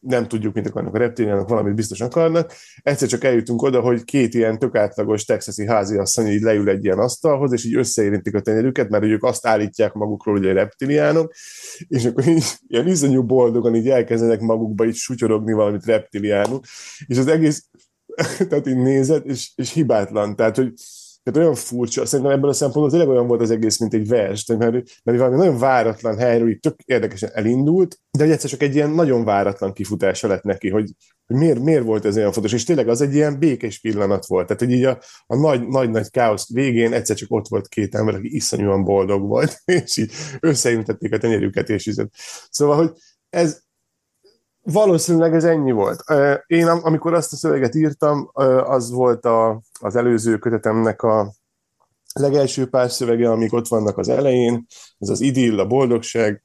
[0.00, 2.52] nem tudjuk, mit akarnak a reptiliánok, valamit biztos akarnak.
[2.82, 6.98] Egyszer csak eljutunk oda, hogy két ilyen tök átlagos texasi háziasszony így leül egy ilyen
[6.98, 11.32] asztalhoz, és így összeérintik a tenyerüket, mert ők azt állítják magukról, hogy a reptiliánok,
[11.88, 16.64] és akkor így ilyen iszonyú boldogan így elkezdenek magukba így sutyorogni valamit reptiliánok,
[17.06, 17.68] és az egész,
[18.48, 20.36] tehát így nézett, és, és hibátlan.
[20.36, 20.72] Tehát, hogy
[21.22, 24.46] tehát olyan furcsa, szerintem ebből a szempontból tényleg olyan volt az egész, mint egy vers,
[24.46, 24.72] mert,
[25.04, 28.90] mert valami nagyon váratlan helyről így tök érdekesen elindult, de hogy egyszer csak egy ilyen
[28.90, 30.90] nagyon váratlan kifutása lett neki, hogy,
[31.26, 34.46] hogy miért, miért volt ez olyan fontos, és tényleg az egy ilyen békés pillanat volt,
[34.46, 37.94] tehát hogy így a, a nagy, nagy, nagy káosz végén egyszer csak ott volt két
[37.94, 42.02] ember, aki iszonyúan boldog volt, és így összeintették a tenyerüket, és így.
[42.50, 42.90] Szóval, hogy
[43.28, 43.62] ez,
[44.62, 46.02] Valószínűleg ez ennyi volt.
[46.46, 48.30] Én amikor azt a szöveget írtam,
[48.64, 51.32] az volt a, az előző kötetemnek a
[52.12, 54.66] legelső pár szövege, amik ott vannak az elején,
[54.98, 56.44] ez az idill, a boldogság,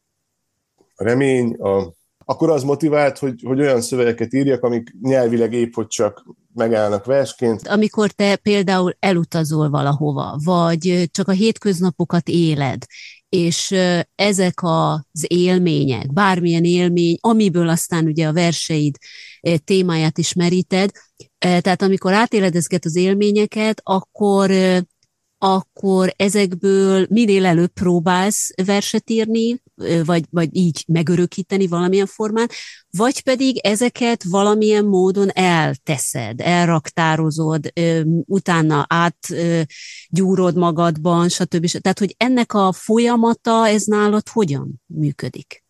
[0.95, 1.93] a remény, a,
[2.25, 7.67] akkor az motivált, hogy, hogy olyan szövegeket írjak, amik nyelvileg épp hogy csak megállnak versként.
[7.67, 12.86] Amikor te például elutazol valahova, vagy csak a hétköznapokat éled,
[13.36, 13.76] és
[14.15, 18.95] ezek az élmények, bármilyen élmény, amiből aztán ugye a verseid
[19.63, 20.34] témáját is
[21.38, 24.52] tehát amikor átéled ezeket az élményeket, akkor
[25.45, 29.62] akkor ezekből minél előbb próbálsz verset írni,
[30.05, 32.47] vagy, vagy így megörökíteni valamilyen formán,
[32.97, 37.73] vagy pedig ezeket valamilyen módon elteszed, elraktározod,
[38.25, 41.65] utána átgyúrod magadban, stb.
[41.65, 45.63] Tehát, hogy ennek a folyamata, ez nálad hogyan működik?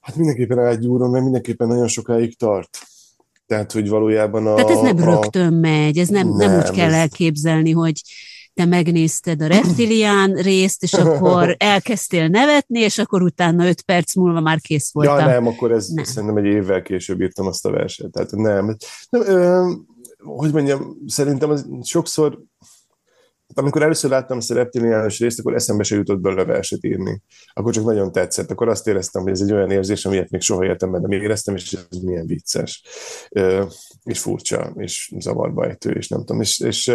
[0.00, 2.78] Hát mindenképpen átgyúrom, mert mindenképpen nagyon sokáig tart.
[3.46, 4.54] Tehát, hogy valójában a...
[4.54, 6.94] Tehát ez nem rögtön megy, ez nem, nem, nem úgy kell ez...
[6.94, 8.02] elképzelni, hogy
[8.54, 14.40] te megnézted a reptilián részt, és akkor elkezdtél nevetni, és akkor utána öt perc múlva
[14.40, 15.18] már kész voltam.
[15.18, 16.04] Ja, nem, akkor ez nem.
[16.04, 18.10] szerintem egy évvel később írtam azt a verset.
[18.10, 18.76] Tehát nem.
[19.10, 19.70] nem ö,
[20.24, 22.38] hogy mondjam, szerintem az sokszor
[23.54, 27.22] amikor először láttam ezt a reptiliános részt, akkor eszembe se jutott belőle verset írni.
[27.52, 28.50] Akkor csak nagyon tetszett.
[28.50, 31.72] Akkor azt éreztem, hogy ez egy olyan érzés, amilyet még soha életemben nem éreztem, és
[31.72, 32.82] ez milyen vicces,
[34.02, 36.40] és furcsa, és zavarba ejtő, és nem tudom.
[36.40, 36.92] És, és,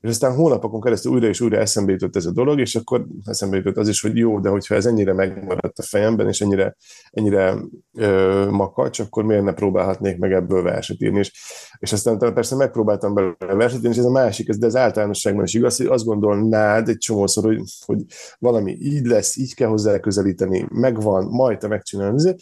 [0.00, 3.56] és aztán hónapokon keresztül újra és újra eszembe jutott ez a dolog, és akkor eszembe
[3.56, 6.76] jutott az is, hogy jó, de hogyha ez ennyire megmaradt a fejemben, és ennyire,
[7.10, 7.56] ennyire
[7.92, 11.18] ö, makacs, akkor miért ne próbálhatnék meg ebből verset írni.
[11.18, 11.32] És,
[11.78, 15.54] és aztán persze megpróbáltam belőle verset írni, és ez a másik, de az általánosságban is
[15.54, 18.04] igaz, hogy azt gondolnád egy csomószor, hogy, hogy
[18.38, 22.34] valami így lesz, így kell hozzá közelíteni, megvan, majd te megcsinálni,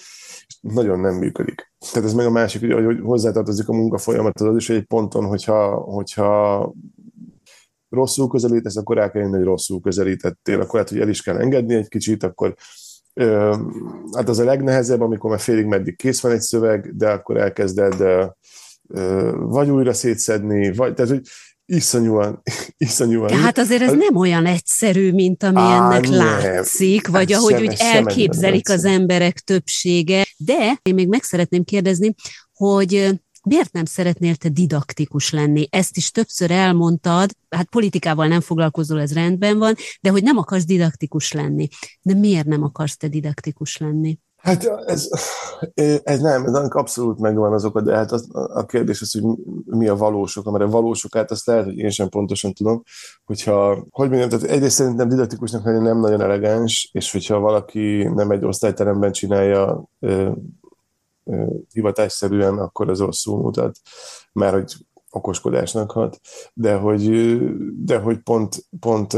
[0.47, 1.75] és nagyon nem működik.
[1.93, 5.25] Tehát ez meg a másik, hogy, hogy hozzátartozik a munka folyamat az is, egy ponton,
[5.25, 6.73] hogyha, hogyha
[7.97, 11.37] rosszul közelítesz, akkor el kell jönni, hogy rosszul közelítettél, akkor hát, hogy el is kell
[11.37, 12.55] engedni egy kicsit, akkor
[13.15, 13.57] ö,
[14.17, 18.01] hát az a legnehezebb, amikor már félig meddig kész van egy szöveg, de akkor elkezded
[18.89, 21.23] ö, vagy újra szétszedni, vagy, tehát, hogy
[21.67, 22.43] iszonyúan,
[22.87, 23.27] iszonyúan.
[23.27, 26.19] Tehát azért ez nem olyan egyszerű, mint ami Á, ennek nem.
[26.19, 30.27] látszik, vagy hát ahogy úgy elképzelik az emberek többsége.
[30.37, 32.15] De én még meg szeretném kérdezni,
[32.53, 35.67] hogy miért nem szeretnél te didaktikus lenni?
[35.71, 40.65] Ezt is többször elmondtad, hát politikával nem foglalkozol, ez rendben van, de hogy nem akarsz
[40.65, 41.69] didaktikus lenni.
[42.03, 44.19] De miért nem akarsz te didaktikus lenni?
[44.37, 45.09] Hát ez,
[46.03, 49.23] ez nem, ez abszolút megvan azok, de hát az, a kérdés az, hogy
[49.65, 52.83] mi a valósok, mert a valósok, hát azt lehet, hogy én sem pontosan tudom,
[53.25, 58.31] hogyha, hogy mondjam, tehát egyrészt szerintem didaktikusnak lenni nem nagyon elegáns, és hogyha valaki nem
[58.31, 59.89] egy osztályteremben csinálja
[61.73, 63.79] hivatásszerűen, akkor az rosszul mutat,
[64.33, 64.75] mert hogy
[65.11, 66.21] okoskodásnak hat,
[66.55, 67.37] de hogy,
[67.85, 69.13] de hogy pont, pont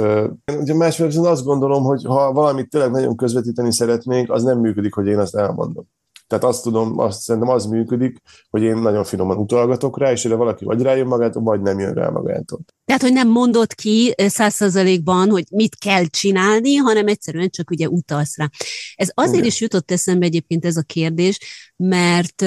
[0.58, 5.06] ugye másfél azt gondolom, hogy ha valamit tényleg nagyon közvetíteni szeretnék, az nem működik, hogy
[5.06, 5.84] én azt elmondom.
[6.28, 8.18] Tehát azt tudom, azt szerintem az működik,
[8.50, 11.94] hogy én nagyon finoman utalgatok rá, és erre valaki vagy rájön magától, vagy nem jön
[11.94, 12.60] rá magától.
[12.84, 18.36] Tehát, hogy nem mondod ki százszerzalékban, hogy mit kell csinálni, hanem egyszerűen csak ugye utalsz
[18.36, 18.50] rá.
[18.94, 19.46] Ez azért Igen.
[19.46, 21.38] is jutott eszembe egyébként ez a kérdés,
[21.76, 22.42] mert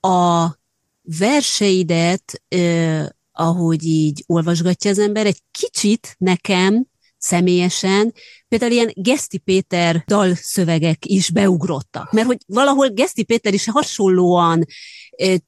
[0.00, 0.56] a
[1.18, 2.42] verseidet,
[3.32, 6.86] ahogy így olvasgatja az ember, egy kicsit nekem
[7.26, 8.12] személyesen,
[8.48, 14.64] például ilyen Geszti Péter dalszövegek is beugrottak, mert hogy valahol Geszti Péter is hasonlóan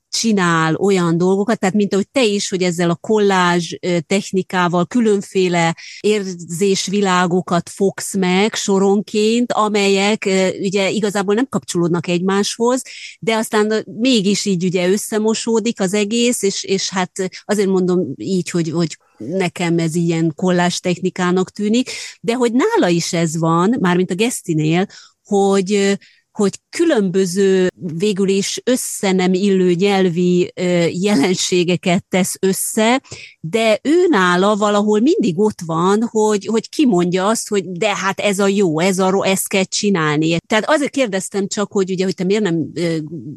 [0.08, 3.74] csinál olyan dolgokat, tehát mint ahogy te is, hogy ezzel a kollázs
[4.06, 10.28] technikával különféle érzésvilágokat fogsz meg soronként, amelyek
[10.60, 12.82] ugye igazából nem kapcsolódnak egymáshoz,
[13.20, 17.12] de aztán mégis így ugye összemosódik az egész, és, és hát
[17.44, 23.12] azért mondom így, hogy, hogy nekem ez ilyen kollás technikának tűnik, de hogy nála is
[23.12, 24.86] ez van, mármint a Gesztinél,
[25.24, 25.98] hogy
[26.38, 30.52] hogy különböző, végül is össze nem illő nyelvi
[30.92, 33.02] jelenségeket tesz össze,
[33.40, 38.38] de ő nála valahol mindig ott van, hogy, hogy kimondja azt, hogy de hát ez
[38.38, 40.36] a jó, ez a ezt kell csinálni.
[40.46, 42.72] Tehát azért kérdeztem csak, hogy ugye, hogy te miért nem,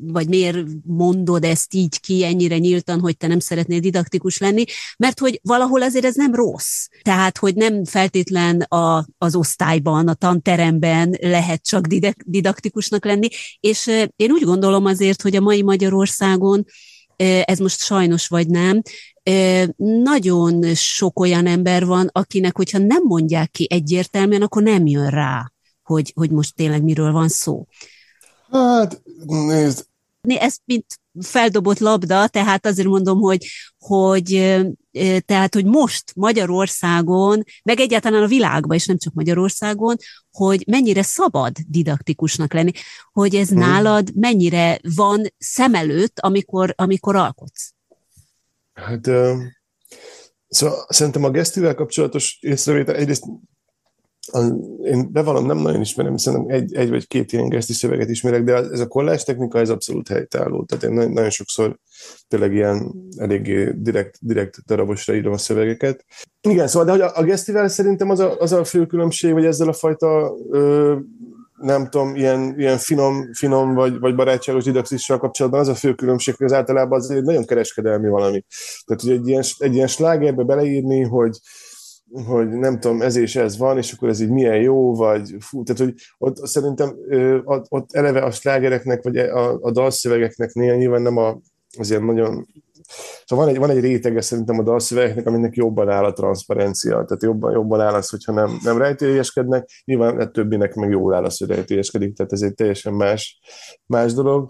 [0.02, 4.64] vagy miért mondod ezt így ki ennyire nyíltan, hogy te nem szeretnél didaktikus lenni,
[4.98, 6.88] mert hogy valahol azért ez nem rossz.
[7.02, 11.88] Tehát, hogy nem feltétlen a, az osztályban, a tanteremben lehet csak
[12.26, 13.28] didaktikus fontosnak lenni,
[13.60, 16.66] és én úgy gondolom azért, hogy a mai Magyarországon
[17.46, 18.82] ez most sajnos vagy nem,
[20.04, 25.52] nagyon sok olyan ember van, akinek, hogyha nem mondják ki egyértelműen, akkor nem jön rá,
[25.84, 27.68] hogy, hogy most tényleg miről van szó.
[28.52, 29.86] Hát, nézd.
[30.22, 30.86] Ez mint
[31.20, 33.48] feldobott labda, tehát azért mondom, hogy,
[33.78, 34.56] hogy
[35.26, 39.96] tehát, hogy most Magyarországon, meg egyáltalán a világban, és nem csak Magyarországon,
[40.32, 42.72] hogy mennyire szabad didaktikusnak lenni,
[43.12, 43.60] hogy ez hmm.
[43.60, 47.74] nálad mennyire van szem előtt, amikor, amikor alkotsz.
[48.74, 49.06] Hát,
[50.48, 53.24] szóval szerintem a gesztivel kapcsolatos észrevétel egyrészt
[54.84, 58.56] én bevallom, nem nagyon ismerem, hiszen egy, egy vagy két ilyen geszti szöveget ismerek, de
[58.56, 60.64] ez a kollás technika, ez abszolút helytálló.
[60.64, 61.80] Tehát én nagyon, nagyon sokszor
[62.28, 66.06] tényleg ilyen eléggé direkt, direkt darabosra írom a szövegeket.
[66.42, 69.46] Igen, szóval, de hogy a, a gesztivel szerintem az a, az a fő különbség, vagy
[69.46, 70.96] ezzel a fajta ö,
[71.62, 76.36] nem tudom, ilyen, ilyen finom, finom vagy, vagy barátságos didaxissal kapcsolatban az a fő különbség,
[76.36, 78.46] hogy az általában az egy nagyon kereskedelmi valami.
[78.86, 81.40] Tehát, hogy egy ilyen, egy ilyen slágerbe beleírni, hogy
[82.26, 85.64] hogy nem tudom, ez és ez van, és akkor ez így milyen jó, vagy fú,
[85.64, 86.96] tehát hogy ott szerintem
[87.70, 91.40] ott eleve a slágereknek, vagy a, a dalszövegeknek néha nyilván nem a,
[91.78, 92.46] azért nagyon
[93.26, 97.24] Szóval van egy, van egy rétege szerintem a dalszövegeknek, aminek jobban áll a transzparencia, tehát
[97.24, 101.38] jobban, jobban áll az, hogyha nem, nem rejtélyeskednek, nyilván a többinek meg jól áll az,
[101.38, 103.40] hogy rejtélyeskedik, tehát ez egy teljesen más,
[103.86, 104.50] más dolog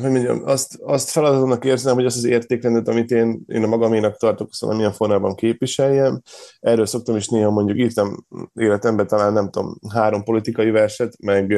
[0.00, 4.16] hogy mondjam, azt, azt feladatomnak érzem, hogy azt az értékrendet, amit én, én a magaménak
[4.16, 6.22] tartok, szóval milyen formában képviseljem.
[6.60, 11.54] Erről szoktam is néha mondjuk írtam életemben talán nem tudom, három politikai verset, meg,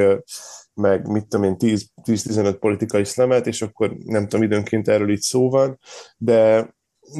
[0.73, 5.49] meg mit tudom én, 10-15 politikai szlemet, és akkor nem tudom, időnként erről itt szó
[5.49, 5.79] van,
[6.17, 6.69] de,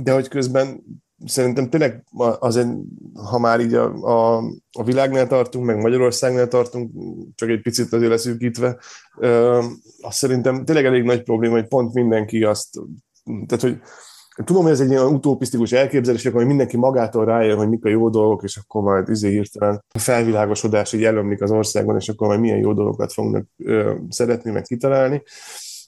[0.04, 0.84] de hogy közben
[1.26, 2.04] szerintem tényleg
[2.40, 2.68] azért,
[3.14, 4.38] ha már így a, a,
[4.72, 6.92] a világnál tartunk, meg Magyarországnál tartunk,
[7.36, 8.80] csak egy picit azért leszűkítve,
[10.02, 12.80] azt szerintem tényleg elég nagy probléma, hogy pont mindenki azt,
[13.46, 13.80] tehát hogy
[14.44, 18.10] tudom, hogy ez egy ilyen utopisztikus elképzelés, akkor mindenki magától rájön, hogy mik a jó
[18.10, 22.40] dolgok, és akkor majd izé hirtelen a felvilágosodás így elömlik az országban, és akkor majd
[22.40, 25.24] milyen jó dolgokat fognak ö, szeretni, meg kitalálni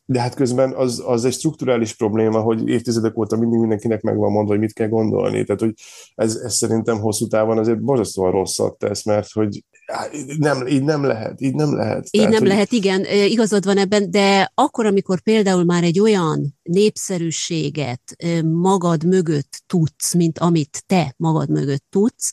[0.09, 4.51] de hát közben az, az egy strukturális probléma, hogy évtizedek óta mindig mindenkinek megvan mondva,
[4.51, 5.43] hogy mit kell gondolni.
[5.43, 5.73] Tehát, hogy
[6.15, 9.63] ez, ez szerintem hosszú távon azért borzasztóan rosszat tesz, mert hogy
[10.38, 12.04] nem, így nem lehet, így nem lehet.
[12.04, 12.47] Így Tehát, nem hogy...
[12.47, 19.63] lehet, igen, igazad van ebben, de akkor, amikor például már egy olyan népszerűséget magad mögött
[19.65, 22.32] tudsz, mint amit te magad mögött tudsz,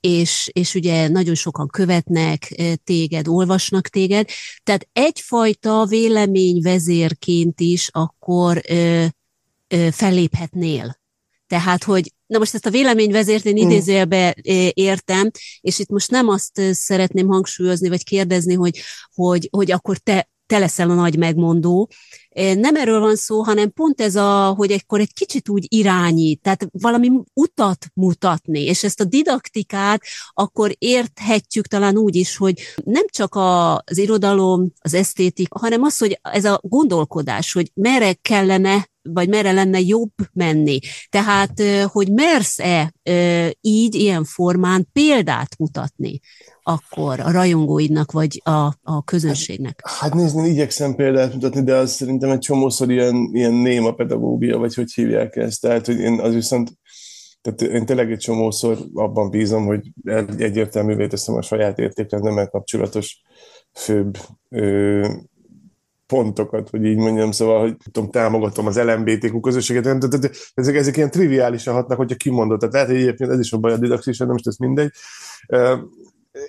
[0.00, 4.28] és, és ugye nagyon sokan követnek téged, olvasnak téged,
[4.62, 8.60] tehát egyfajta véleményvezérként is akkor
[9.90, 10.98] felléphetnél.
[11.46, 13.68] Tehát, hogy na most ezt a véleményvezért én mm.
[13.68, 14.36] idézőjelbe
[14.74, 18.80] értem, és itt most nem azt szeretném hangsúlyozni, vagy kérdezni, hogy,
[19.14, 21.90] hogy, hogy akkor te te leszel a nagy megmondó.
[22.36, 26.68] Nem erről van szó, hanem pont ez a, hogy egykor egy kicsit úgy irányít, tehát
[26.72, 33.34] valami utat mutatni, és ezt a didaktikát akkor érthetjük talán úgy is, hogy nem csak
[33.34, 39.52] az irodalom, az esztétik, hanem az, hogy ez a gondolkodás, hogy merre kellene vagy merre
[39.52, 40.78] lenne jobb menni.
[41.08, 42.92] Tehát, hogy mersz-e
[43.60, 46.20] így, ilyen formán példát mutatni
[46.68, 49.80] akkor a rajongóidnak, vagy a, a közönségnek?
[50.00, 54.74] Hát nézni, igyekszem példát mutatni, de az szerintem egy csomószor ilyen, ilyen néma pedagógia, vagy
[54.74, 55.60] hogy hívják ezt.
[55.60, 56.70] Tehát, hogy én az viszont
[57.46, 59.92] tehát én tényleg egy csomószor abban bízom, hogy
[60.38, 63.22] egyértelművé teszem a saját értékrendemmel kapcsolatos
[63.72, 64.18] főbb
[64.48, 65.08] ö,
[66.06, 71.10] pontokat, hogy így mondjam, szóval, hogy tudom, támogatom az LMBTQ közösséget, tehát ezek, ezek ilyen
[71.10, 72.58] triviálisan hatnak, hogyha kimondod.
[72.58, 74.90] Tehát lehet, hogy egyébként ez is a baj a didaxis, nem is ez mindegy.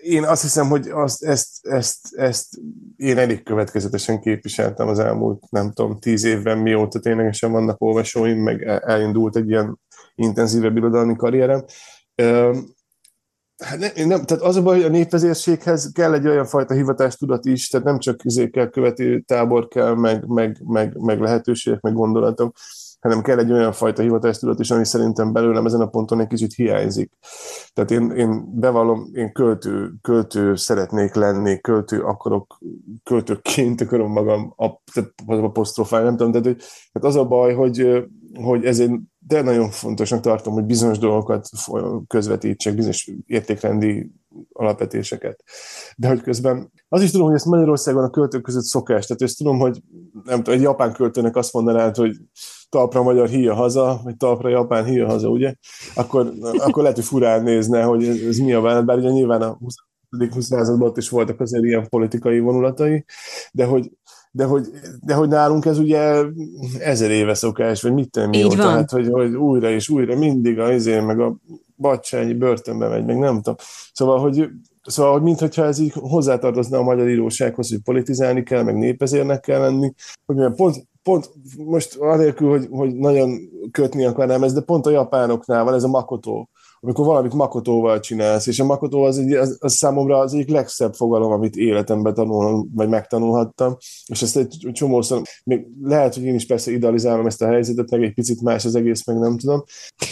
[0.02, 2.48] Én azt hiszem, hogy azt, ezt, ezt, ezt
[2.96, 8.64] én elég következetesen képviseltem az elmúlt, nem tudom, tíz évben, mióta ténylegesen vannak olvasóim, meg
[8.64, 9.80] elindult egy ilyen
[10.16, 11.66] intenzívebb irodalmi karrierem.
[13.58, 17.46] Hát nem, nem, tehát az a baj, hogy a népvezérséghez kell egy olyan fajta hivatástudat
[17.46, 21.94] is, tehát nem csak izé kell követő tábor kell, meg, meg, meg, meg lehetőségek, meg
[21.94, 22.56] gondolatok,
[23.08, 26.54] hanem kell egy olyan fajta hivatástudat is, ami szerintem belőlem ezen a ponton egy kicsit
[26.54, 27.12] hiányzik.
[27.74, 32.58] Tehát én, én bevallom, én költő, költő szeretnék lenni, költő akarok,
[33.04, 34.54] költőként akarom magam
[35.26, 36.58] apostrofálni, nem tudom, tehát, hogy,
[36.92, 41.50] tehát az a baj, hogy, hogy ez egy de nagyon fontosnak tartom, hogy bizonyos dolgokat
[42.08, 44.12] közvetítsek, bizonyos értékrendi
[44.52, 45.44] alapvetéseket.
[45.98, 49.38] De hogy közben az is tudom, hogy ezt Magyarországon a költők között szokás, tehát ezt
[49.38, 49.82] tudom, hogy
[50.24, 52.16] nem tudom, egy japán költőnek azt mondanád, hogy
[52.70, 55.54] talpra magyar híja haza, vagy talpra japán híja haza, ugye?
[55.96, 59.42] Akkor, akkor lehet, hogy furán nézne, hogy ez, ez mi a válasz, bár ugye nyilván
[59.42, 59.76] a 20.
[60.30, 60.46] 20.
[60.46, 63.06] században ott is voltak azért ilyen politikai vonulatai,
[63.52, 63.92] de hogy,
[64.32, 64.68] de hogy,
[65.02, 66.24] de hogy nálunk ez ugye
[66.80, 70.74] ezer éve szokás, vagy mit tenni mióta, tehát hogy, hogy újra és újra mindig a
[70.74, 71.38] izé, meg a
[71.78, 73.56] bacsányi börtönbe megy, meg nem tudom.
[73.94, 74.50] Szóval, hogy
[74.90, 79.60] Szóval, hogy mintha ez így hozzátartozna a magyar írósághoz, hogy politizálni kell, meg népezérnek kell
[79.60, 79.94] lenni,
[80.26, 83.40] hogy pont, pont most anélkül, hogy, hogy nagyon
[83.72, 86.48] kötni akarnám ezt, de pont a japánoknál van ez a makoto,
[86.88, 90.94] amikor valamit makotóval csinálsz, és a makotó az, egy, az, az számomra az egyik legszebb
[90.94, 96.46] fogalom, amit életemben tanulom, vagy megtanulhattam, és ezt egy csomószor, még lehet, hogy én is
[96.46, 99.64] persze idealizálom ezt a helyzetet, meg egy picit más az egész, meg nem tudom.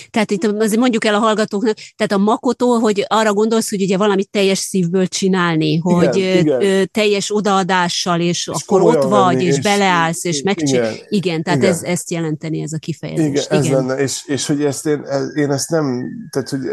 [0.09, 3.97] Tehát itt azért mondjuk el a hallgatóknak, tehát a makotó, hogy arra gondolsz, hogy ugye
[3.97, 6.89] valamit teljes szívből csinálni, hogy igen, igen.
[6.91, 10.95] teljes odaadással, és, és akkor ott vagy, és, és beleállsz, és megcsinálsz.
[10.95, 11.71] Igen, igen, tehát igen.
[11.71, 13.25] Ez, ezt jelenteni ez a kifejezés.
[13.25, 13.59] Igen, igen.
[13.59, 15.05] ez lenne, és, és hogy ezt én,
[15.35, 16.64] én ezt nem, tehát hogy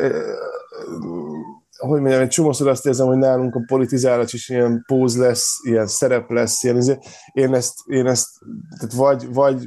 [1.88, 5.86] hogy mondjam, egy csomószor azt érzem, hogy nálunk a politizálás is ilyen póz lesz, ilyen
[5.86, 6.98] szerep lesz, ilyen, izé.
[7.32, 8.28] én ezt, én ezt
[8.78, 9.66] tehát vagy, vagy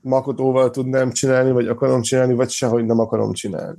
[0.00, 3.78] makotóval tudnám csinálni, vagy akarom csinálni, vagy sehogy nem akarom csinálni.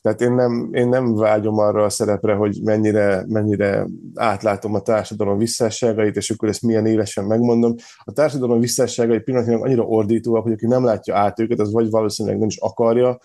[0.00, 5.38] Tehát én nem, én nem vágyom arra a szerepre, hogy mennyire, mennyire átlátom a társadalom
[5.38, 7.74] visszásságait, és akkor ezt milyen élesen megmondom.
[8.04, 12.38] A társadalom visszásságai pillanatnyilag annyira ordítóak, hogy aki nem látja át őket, az vagy valószínűleg
[12.38, 13.18] nem is akarja,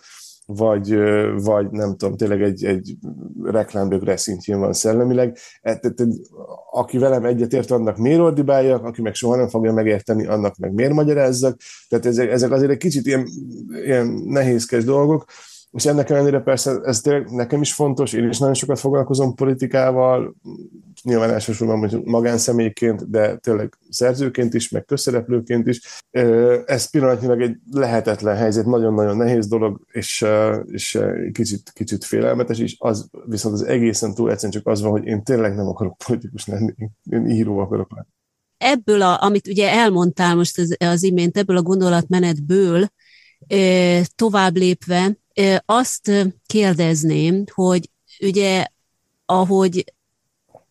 [0.55, 0.95] vagy,
[1.43, 2.97] vagy nem tudom, tényleg egy, egy
[3.43, 5.37] reklámbögre szintjén van szellemileg.
[5.61, 5.79] E,
[6.71, 10.93] aki velem egyetért, annak miért ordibáljak, aki meg soha nem fogja megérteni, annak meg miért
[10.93, 11.59] magyarázzak.
[11.89, 13.27] Tehát ezek, ezek azért egy kicsit ilyen,
[13.83, 15.25] ilyen nehézkes dolgok,
[15.72, 20.36] és ennek ellenére persze ez tényleg nekem is fontos, én is nagyon sokat foglalkozom politikával,
[21.03, 26.01] nyilván elsősorban mondjuk magánszemélyként, de tényleg szerzőként is, meg közszereplőként is.
[26.65, 30.26] Ez pillanatnyilag egy lehetetlen helyzet, nagyon-nagyon nehéz dolog, és,
[30.65, 30.99] és
[31.32, 32.76] kicsit, kicsit félelmetes is.
[32.80, 36.47] Az viszont az egészen túl egyszerűen csak az van, hogy én tényleg nem akarok politikus
[36.47, 36.74] lenni,
[37.09, 38.07] én író akarok lenni.
[38.57, 42.88] Ebből, a, amit ugye elmondtál most az, az imént, ebből a gondolatmenetből
[44.15, 45.19] tovább lépve,
[45.65, 46.11] azt
[46.45, 47.89] kérdezném, hogy
[48.19, 48.65] ugye,
[49.25, 49.93] ahogy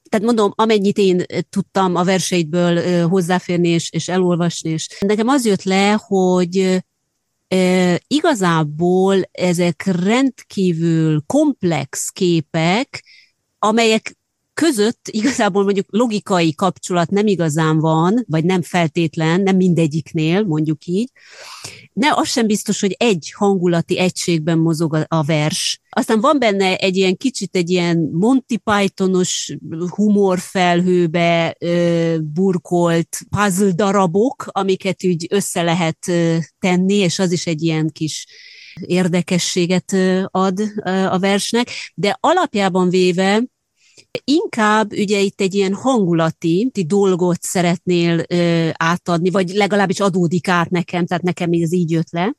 [0.08, 5.62] tehát mondom, amennyit én tudtam a verseidből hozzáférni és, és elolvasni, és nekem az jött
[5.62, 6.82] le, hogy
[8.06, 13.04] igazából ezek rendkívül komplex képek,
[13.58, 14.18] amelyek
[14.61, 21.11] között igazából mondjuk logikai kapcsolat nem igazán van, vagy nem feltétlen, nem mindegyiknél, mondjuk így.
[21.92, 25.80] Ne, az sem biztos, hogy egy hangulati egységben mozog a, a vers.
[25.90, 29.56] Aztán van benne egy ilyen kicsit egy ilyen Monty Pythonos
[29.88, 37.62] humorfelhőbe ö, burkolt puzzle darabok, amiket úgy össze lehet ö, tenni, és az is egy
[37.62, 38.26] ilyen kis
[38.80, 39.96] érdekességet
[40.26, 40.61] ad
[41.11, 43.42] a versnek, de alapjában véve
[44.24, 51.07] Inkább ugye itt egy ilyen hangulati dolgot szeretnél ö, átadni, vagy legalábbis adódik át nekem,
[51.07, 52.34] tehát nekem ez így jött le.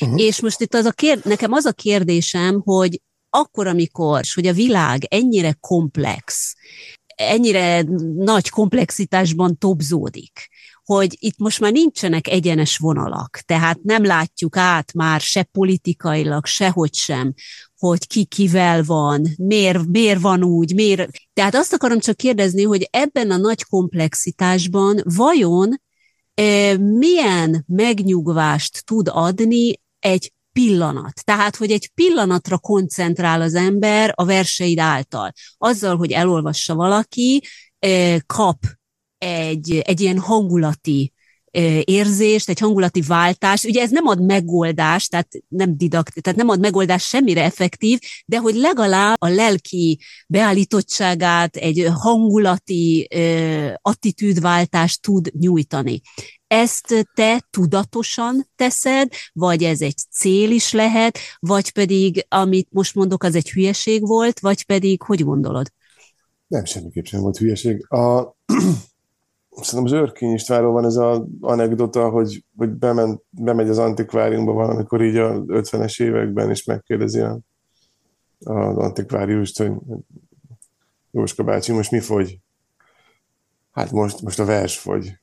[0.00, 0.20] Uh-huh.
[0.20, 3.00] És most itt az a kér, nekem az a kérdésem, hogy
[3.30, 6.54] akkor, amikor, hogy a világ ennyire komplex,
[7.16, 7.82] ennyire
[8.16, 10.48] nagy komplexitásban tobzódik,
[10.84, 16.94] hogy itt most már nincsenek egyenes vonalak, tehát nem látjuk át már se politikailag, sehogy
[16.94, 17.34] sem,
[17.88, 21.08] hogy ki kivel van, miért, miért van úgy, miért.
[21.32, 25.80] Tehát azt akarom csak kérdezni, hogy ebben a nagy komplexitásban vajon
[26.34, 31.24] e, milyen megnyugvást tud adni egy pillanat.
[31.24, 35.32] Tehát, hogy egy pillanatra koncentrál az ember a verseid által.
[35.58, 37.42] Azzal, hogy elolvassa valaki,
[38.26, 38.58] kap
[39.18, 41.13] egy, egy ilyen hangulati
[41.84, 43.64] érzést, egy hangulati váltást.
[43.64, 48.38] Ugye ez nem ad megoldást, tehát nem didakt, tehát nem ad megoldást semmire effektív, de
[48.38, 53.08] hogy legalább a lelki beállítottságát, egy hangulati
[53.82, 56.00] attitűdváltást tud nyújtani.
[56.46, 63.22] Ezt te tudatosan teszed, vagy ez egy cél is lehet, vagy pedig, amit most mondok,
[63.22, 65.72] az egy hülyeség volt, vagy pedig, hogy gondolod?
[66.46, 67.86] Nem, semmiképp sem volt hülyeség.
[67.92, 68.36] A,
[69.60, 75.02] szerintem az Örkény Istvánról van ez az anekdota, hogy, hogy bement, bemegy az antikváriumba valamikor
[75.02, 77.38] így a 50-es években, és megkérdezi a,
[78.38, 79.72] az antikváriust, hogy
[81.10, 82.38] Jóska bácsi, most mi fogy?
[83.72, 85.18] Hát most, most a vers fogy.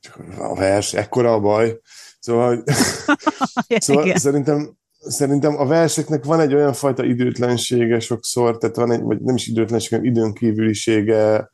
[0.00, 1.80] Csak a vers, ekkora a baj.
[2.20, 2.64] Szóval,
[3.78, 9.20] szóval szerintem, szerintem a verseknek van egy olyan fajta időtlensége sokszor, tehát van egy, vagy
[9.20, 11.50] nem is időtlenség, hanem időn kívülisége,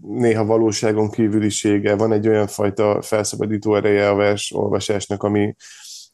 [0.00, 5.54] néha valóságon kívülisége, van egy olyan fajta felszabadító ereje a vers olvasásnak, ami,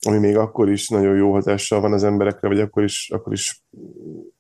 [0.07, 3.63] ami még akkor is nagyon jó hatással van az emberekre, vagy akkor is, akkor is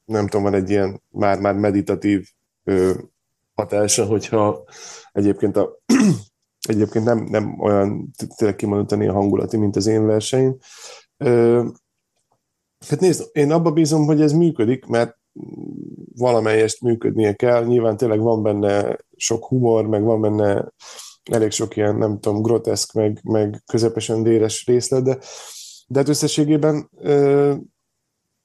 [0.04, 2.28] nem tudom, van egy ilyen már-már meditatív
[2.64, 2.92] ö,
[3.54, 4.64] hatása, hogyha
[5.12, 5.78] egyébként a
[6.68, 10.56] egyébként nem, nem olyan tényleg kimondani a hangulati, mint az én verseim.
[12.86, 15.17] Hát nézd, én abba bízom, hogy ez működik, mert
[16.16, 17.64] valamelyest működnie kell.
[17.64, 20.72] Nyilván tényleg van benne sok humor, meg van benne
[21.30, 25.18] elég sok ilyen, nem tudom, groteszk, meg, meg közepesen déres részlet, de,
[25.86, 27.54] de hát összességében ö,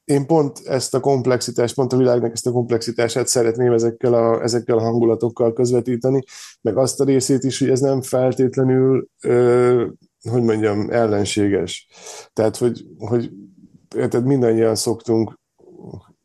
[0.03, 4.77] én pont ezt a komplexitást, pont a világnak ezt a komplexitását szeretném ezekkel a, ezekkel
[4.77, 6.23] a hangulatokkal közvetíteni,
[6.61, 9.85] meg azt a részét is, hogy ez nem feltétlenül, ö,
[10.29, 11.87] hogy mondjam, ellenséges.
[12.33, 13.31] Tehát, hogy, hogy
[13.95, 15.41] érted, mindannyian szoktunk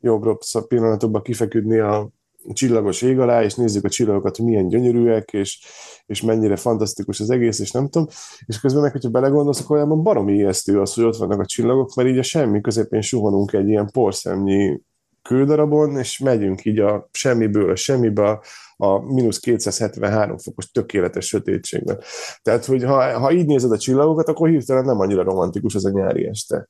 [0.01, 2.11] jobb-rossz pillanatokban kifeküdni a
[2.53, 5.67] csillagos ég alá, és nézzük a csillagokat, hogy milyen gyönyörűek, és,
[6.07, 8.09] és mennyire fantasztikus az egész, és nem tudom.
[8.47, 11.95] És közben meg, hogyha belegondolsz, akkor olyan baromi ijesztő az, hogy ott vannak a csillagok,
[11.95, 14.81] mert így a semmi közepén suhanunk egy ilyen porszemnyi
[15.23, 18.41] kődarabon, és megyünk így a semmiből a semmibe,
[18.81, 22.01] a mínusz 273 fokos tökéletes sötétségben.
[22.43, 25.91] Tehát, hogy ha, ha így nézed a csillagokat, akkor hirtelen nem annyira romantikus az a
[25.91, 26.67] nyári este.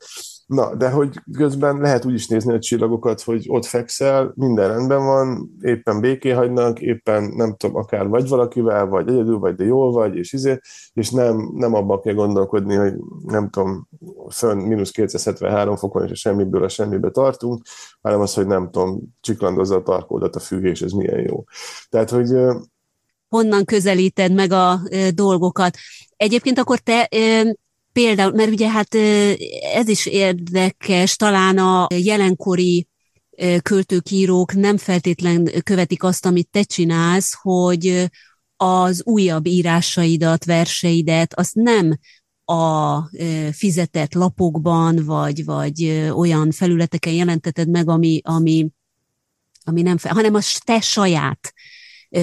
[0.48, 5.04] Na, de hogy közben lehet úgy is nézni a csillagokat, hogy ott fekszel, minden rendben
[5.04, 9.92] van, éppen béké hagynak, éppen nem tudom, akár vagy valakivel, vagy egyedül, vagy de jól
[9.92, 10.58] vagy, és izé,
[10.92, 12.94] és nem, nem abban kell gondolkodni, hogy
[13.24, 13.88] nem tudom,
[14.28, 17.62] fönn mínusz 273 fokon, és a semmiből a semmibe tartunk,
[18.00, 21.44] hanem az, hogy nem tudom, csiklandozza a tarkódat a függés, ez milyen jó.
[21.88, 22.28] Tehát, hogy
[23.28, 24.80] honnan közelíted meg a
[25.10, 25.76] dolgokat.
[26.16, 27.08] Egyébként akkor te
[27.92, 28.94] például, mert ugye hát
[29.74, 32.88] ez is érdekes, talán a jelenkori
[33.62, 38.10] költőkírók nem feltétlen követik azt, amit te csinálsz, hogy
[38.56, 41.98] az újabb írásaidat, verseidet, azt nem
[42.44, 43.02] a
[43.52, 48.68] fizetett lapokban, vagy, vagy olyan felületeken jelenteted meg, ami, ami,
[49.64, 51.52] ami nem fel, hanem a te saját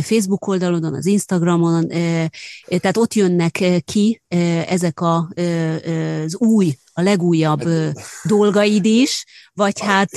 [0.02, 1.88] Facebook oldalon, az Instagramon,
[2.68, 4.22] tehát ott jönnek ki
[4.68, 5.30] ezek a,
[6.26, 7.64] az új, a legújabb
[8.24, 10.10] dolgaid is, vagy hát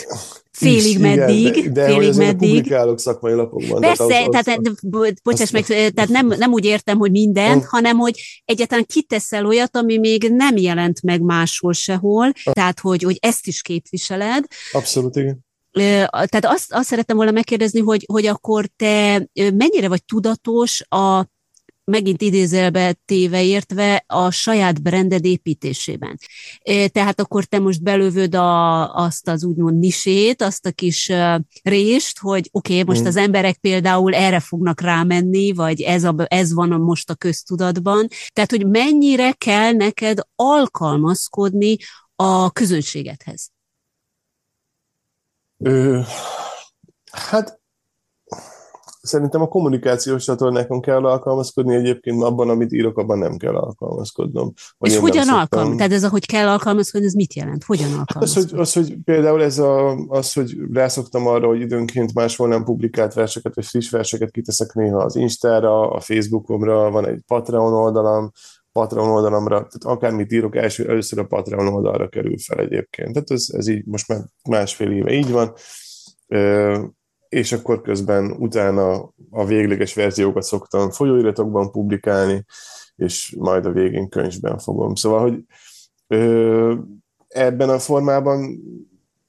[0.50, 1.56] félig is, meddig.
[1.56, 2.48] Igen, de, de félig meddig.
[2.48, 3.80] publikálok szakmai lapokban.
[3.80, 7.68] Persze, tehát, az, tehát az, bocsáss meg, tehát nem, nem úgy értem, hogy mindent, ah.
[7.68, 12.52] hanem hogy egyáltalán kiteszel olyat, ami még nem jelent meg máshol sehol, ah.
[12.52, 14.44] tehát hogy, hogy ezt is képviseled.
[14.72, 20.82] Abszolút, igen tehát azt, azt szerettem volna megkérdezni, hogy, hogy akkor te mennyire vagy tudatos
[20.88, 21.26] a
[21.88, 26.18] megint idézelbe téve értve a saját branded építésében.
[26.92, 31.12] Tehát akkor te most belövöd a, azt az úgymond nisét, azt a kis
[31.62, 33.06] rést, hogy oké, okay, most mm.
[33.06, 38.08] az emberek például erre fognak rámenni, vagy ez, a, ez van most a köztudatban.
[38.32, 41.76] Tehát, hogy mennyire kell neked alkalmazkodni
[42.16, 43.50] a közönségedhez?
[45.58, 46.00] Ö,
[47.12, 47.60] hát
[49.08, 54.52] szerintem a kommunikációs csatornákon kell alkalmazkodni, egyébként abban, amit írok, abban nem kell alkalmazkodnom.
[54.78, 55.76] És hogyan alkalmazkodni?
[55.76, 57.64] Tehát ez a, hogy kell alkalmazkodni, ez mit jelent?
[57.64, 58.50] Hogyan alkalmazkodni?
[58.50, 62.64] Az, hogy, az, hogy például ez a, az, hogy rászoktam arra, hogy időnként máshol nem
[62.64, 68.32] publikált verseket, vagy friss verseket kiteszek néha az Instára, a Facebookomra, van egy Patreon oldalam,
[68.78, 73.12] Patreon oldalamra, tehát akármit írok, első, először a Patreon oldalra kerül fel egyébként.
[73.12, 75.52] Tehát ez, ez így most már másfél éve így van,
[77.28, 82.44] és akkor közben utána a végleges verziókat szoktam folyóiratokban publikálni,
[82.96, 84.94] és majd a végén könyvben fogom.
[84.94, 85.44] Szóval, hogy
[87.28, 88.60] ebben a formában,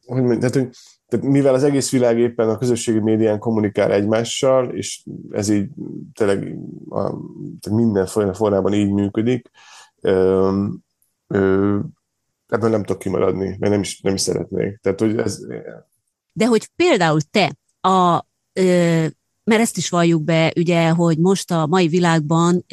[0.06, 0.70] hogy, tehát, hogy
[1.10, 5.70] tehát mivel az egész világ éppen a közösségi médián kommunikál egymással, és ez így
[6.14, 6.58] tényleg
[6.90, 7.14] a
[7.72, 9.50] minden formában így működik,
[10.02, 10.66] ö,
[11.28, 11.80] ö,
[12.48, 14.80] ebből nem tudok kimaradni, mert nem is, nem is szeretnék.
[14.82, 15.40] Tehát, hogy ez...
[16.34, 19.06] De hogy például te a ö,
[19.50, 22.66] mert ezt is valljuk be, ugye, hogy most a mai világban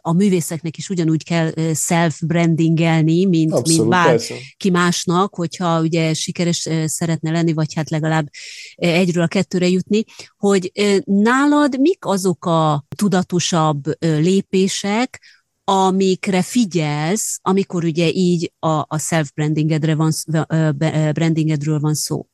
[0.00, 7.30] a művészeknek is ugyanúgy kell self-brandingelni, mint, Abszolút, mint bárki másnak, hogyha ugye sikeres szeretne
[7.30, 8.28] lenni, vagy hát legalább
[8.74, 10.04] egyről a kettőre jutni,
[10.36, 10.72] hogy
[11.04, 15.20] nálad mik azok a tudatosabb lépések,
[15.64, 20.12] amikre figyelsz, amikor ugye így a, a self-brandingedre van,
[21.12, 22.26] brandingedről van szó?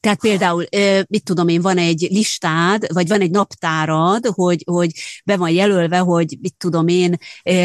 [0.00, 0.64] Tehát például,
[1.08, 4.92] mit tudom én, van egy listád, vagy van egy naptárad, hogy, hogy
[5.24, 7.16] be van jelölve, hogy mit tudom én,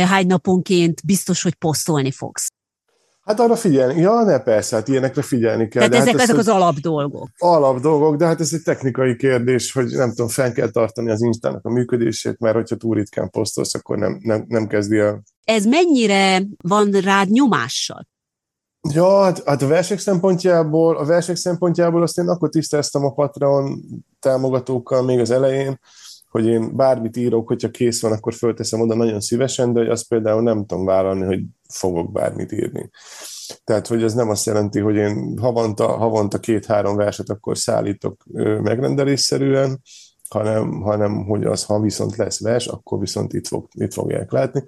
[0.08, 2.48] hány naponként biztos, hogy posztolni fogsz.
[3.22, 5.88] Hát arra figyelni, ja, ne persze, hát ilyenekre figyelni kell.
[5.88, 7.30] Tehát ezek, hát ezek az alapdolgok.
[7.38, 11.66] Alapdolgok, de hát ez egy technikai kérdés, hogy nem tudom, fenn kell tartani az Instának
[11.66, 15.24] a működését, mert hogyha túl ritkán posztolsz, akkor nem, nem, nem kezdi el.
[15.44, 18.08] Ez mennyire van rád nyomással?
[18.90, 23.82] Ja, hát, hát a versek szempontjából, a versek szempontjából azt én akkor tisztáztam a Patreon
[24.20, 25.80] támogatókkal még az elején,
[26.30, 30.08] hogy én bármit írok, hogyha kész van, akkor fölteszem oda nagyon szívesen, de hogy azt
[30.08, 32.90] például nem tudom vállalni, hogy fogok bármit írni.
[33.64, 38.24] Tehát, hogy ez nem azt jelenti, hogy én havonta, havonta két-három verset akkor szállítok
[38.62, 39.82] megrendelésszerűen,
[40.30, 44.64] hanem, hanem hogy az, ha viszont lesz vers, akkor viszont itt, fog, itt fogják látni.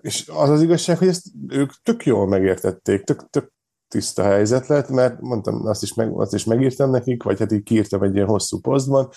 [0.00, 3.52] És az az igazság, hogy ezt ők tök jól megértették, tök, tök
[3.88, 7.62] tiszta helyzet lett, mert mondtam, azt is, meg, azt is megírtam nekik, vagy hát így
[7.62, 9.08] kiírtam egy ilyen hosszú posztban,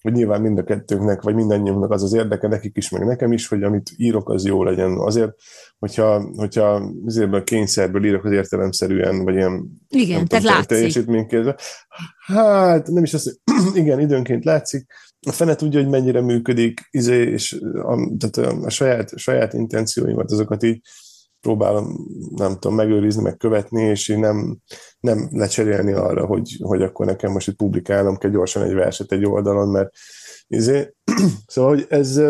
[0.00, 3.48] hogy nyilván mind a kettőnknek, vagy mindannyiunknak az az érdeke, nekik is, meg nekem is,
[3.48, 4.98] hogy amit írok, az jó legyen.
[4.98, 5.32] Azért,
[5.78, 10.66] hogyha, hogyha azért kényszerből írok az értelemszerűen, vagy ilyen igen, tehát látszik.
[10.66, 11.58] teljesítménykézve,
[12.26, 14.86] hát nem is az, hogy igen, időnként látszik,
[15.26, 19.52] a fene tudja, hogy mennyire működik, izé, és a, tehát a, a saját, a saját
[19.52, 20.80] intencióimat, azokat így
[21.40, 21.96] próbálom,
[22.34, 24.58] nem tudom, megőrizni, meg követni, és én nem,
[25.00, 29.26] nem lecserélni arra, hogy, hogy akkor nekem most itt publikálnom kell gyorsan egy verset egy
[29.26, 29.90] oldalon, mert
[30.46, 30.94] izé,
[31.46, 32.20] szóval, hogy ez,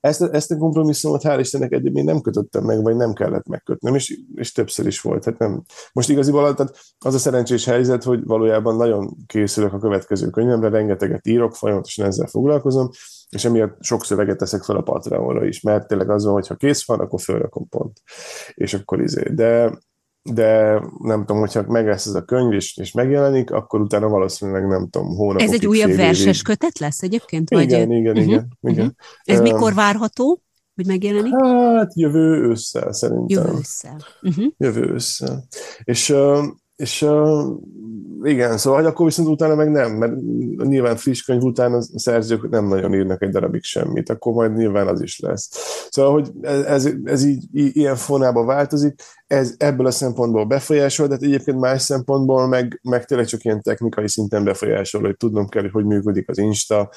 [0.00, 3.94] ezt, ezt a kompromisszumot hál' Istennek eddig még nem kötöttem meg, vagy nem kellett megkötnöm,
[3.94, 5.24] és, és többször is volt.
[5.24, 5.62] Hát nem.
[5.92, 11.26] Most igaziból tehát az a szerencsés helyzet, hogy valójában nagyon készülök a következő könyvemre, rengeteget
[11.26, 12.88] írok, folyamatosan ezzel foglalkozom,
[13.28, 16.54] és emiatt sok szöveget teszek fel a Patreonra is, mert tényleg az van, hogy ha
[16.54, 18.02] kész van, akkor fölrakom pont.
[18.54, 19.22] És akkor izé.
[19.22, 19.78] De,
[20.32, 24.66] de nem tudom, hogyha meg lesz ez a könyv, és, és megjelenik, akkor utána valószínűleg
[24.66, 25.46] nem tudom, hónapokig.
[25.48, 27.50] Ez egy újabb verses kötet lesz egyébként?
[27.50, 27.96] Igen, vagy?
[27.96, 28.26] igen, uh-huh.
[28.26, 28.78] igen, uh-huh.
[28.78, 28.96] igen.
[29.22, 30.42] Ez uh, mikor várható,
[30.74, 31.32] hogy megjelenik?
[31.76, 33.44] Hát jövő ősszel szerintem.
[33.44, 33.96] Jövő ősszel.
[34.22, 34.44] Uh-huh.
[34.56, 35.44] Jövő ősszel.
[35.84, 36.44] És uh,
[36.78, 37.56] és uh,
[38.22, 40.12] igen, szóval akkor viszont utána meg nem, mert
[40.56, 44.86] nyilván friss könyv után a szerzők nem nagyon írnak egy darabig semmit, akkor majd nyilván
[44.86, 45.48] az is lesz.
[45.90, 46.30] Szóval, hogy
[46.66, 51.82] ez, ez így, ilyen formában változik, ez ebből a szempontból befolyásol, de hát egyébként más
[51.82, 56.28] szempontból meg, meg tényleg csak ilyen technikai szinten befolyásol, hogy tudnom kell, hogy hogy működik
[56.28, 56.90] az Insta,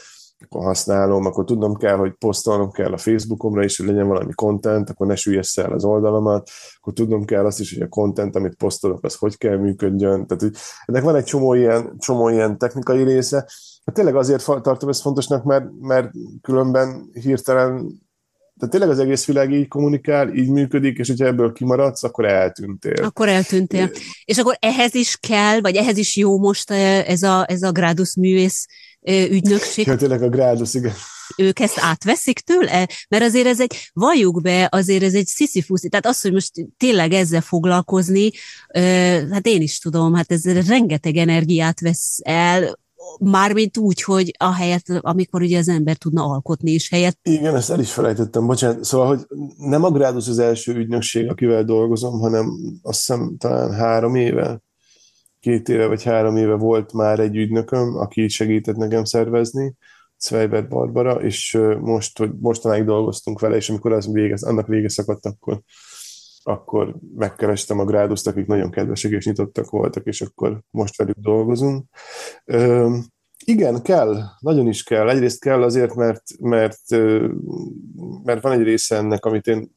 [0.43, 4.89] akkor használom, akkor tudnom kell, hogy posztolnom kell a Facebookomra is, hogy legyen valami content,
[4.89, 8.55] akkor ne süllyessz el az oldalamat, akkor tudnom kell azt is, hogy a content, amit
[8.55, 10.27] posztolok, az hogy kell működjön.
[10.27, 13.47] Tehát, hogy ennek van egy csomó ilyen, csomó ilyen technikai része.
[13.85, 16.11] Hát tényleg azért tartom ezt fontosnak, mert, mert
[16.41, 18.01] különben hirtelen
[18.61, 23.03] tehát tényleg az egész világ így kommunikál, így működik, és hogyha ebből kimaradsz, akkor eltűntél.
[23.03, 23.91] Akkor eltűntél.
[24.25, 28.15] És akkor ehhez is kell, vagy ehhez is jó most ez a, ez a Gradus
[28.15, 28.65] művész
[29.07, 29.87] ügynökség.
[29.87, 30.93] Ja, tényleg a Gradus, igen.
[31.37, 32.87] Ők ezt átveszik tőle?
[33.09, 37.13] Mert azért ez egy, valljuk be, azért ez egy sziszifuszi, tehát az, hogy most tényleg
[37.13, 38.31] ezzel foglalkozni,
[39.31, 42.79] hát én is tudom, hát ez rengeteg energiát vesz el,
[43.19, 47.17] mármint úgy, hogy a helyet, amikor ugye az ember tudna alkotni is helyet.
[47.23, 48.83] Igen, ezt el is felejtettem, bocsánat.
[48.83, 49.25] Szóval, hogy
[49.57, 54.61] nem a Gradus az első ügynökség, akivel dolgozom, hanem azt hiszem talán három éve,
[55.41, 59.75] két éve vagy három éve volt már egy ügynököm, aki segített nekem szervezni,
[60.19, 65.25] Zweibert Barbara, és most, hogy mostanáig dolgoztunk vele, és amikor az vége, annak vége szakadt,
[65.25, 65.61] akkor,
[66.43, 71.85] akkor megkerestem a gráduszt, akik nagyon kedvesek és nyitottak voltak, és akkor most velük dolgozunk.
[72.45, 72.95] Ö,
[73.45, 75.09] igen, kell, nagyon is kell.
[75.09, 76.79] Egyrészt kell azért, mert, mert,
[78.23, 79.71] mert van egy része ennek, amit én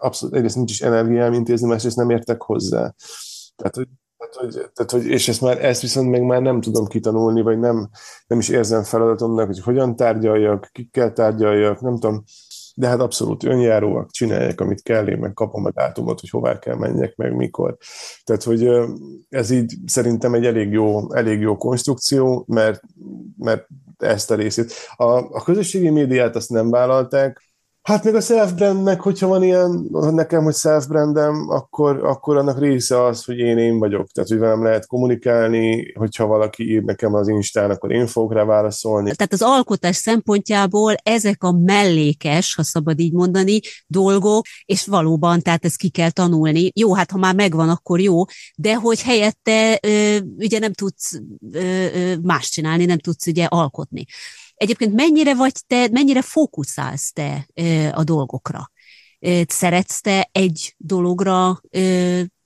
[0.00, 2.94] abszolút, egyrészt nincs is energiám intézni, másrészt nem értek hozzá.
[3.56, 3.88] Tehát, hogy
[4.30, 7.58] tehát, hogy, tehát, hogy, és ezt, már, ezt viszont még már nem tudom kitanulni, vagy
[7.58, 7.88] nem,
[8.26, 12.24] nem is érzem feladatomnak, hogy hogyan tárgyaljak, kikkel tárgyaljak, nem tudom,
[12.74, 16.76] de hát abszolút önjáróak, csinálják, amit kell, én meg kapom a dátumot, hogy hová kell
[16.76, 17.76] menjek, meg mikor.
[18.24, 18.68] Tehát, hogy
[19.28, 22.82] ez így szerintem egy elég jó, elég jó konstrukció, mert,
[23.36, 23.66] mert
[23.98, 24.72] ezt a részét.
[24.96, 27.47] A, a közösségi médiát azt nem vállalták,
[27.88, 33.24] Hát még a self-brandnek, hogyha van ilyen, nekem, hogy self-brandem, akkor, akkor annak része az,
[33.24, 34.10] hogy én én vagyok.
[34.10, 38.44] Tehát, hogy velem lehet kommunikálni, hogyha valaki ír nekem az Instán, akkor én fogok rá
[38.44, 39.14] válaszolni.
[39.14, 45.64] Tehát az alkotás szempontjából ezek a mellékes, ha szabad így mondani, dolgok, és valóban, tehát
[45.64, 46.70] ezt ki kell tanulni.
[46.74, 48.24] Jó, hát ha már megvan, akkor jó,
[48.56, 51.20] de hogy helyette ö, ugye nem tudsz
[51.52, 54.04] ö, ö, más csinálni, nem tudsz ugye alkotni.
[54.58, 57.46] Egyébként mennyire vagy te, mennyire fókuszálsz te
[57.92, 58.70] a dolgokra?
[59.46, 61.60] Szeretsz te egy dologra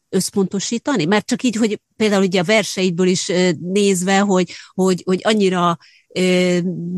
[0.08, 1.04] összpontosítani?
[1.04, 5.78] Mert csak így, hogy például ugye a verseidből is nézve, hogy, hogy, hogy annyira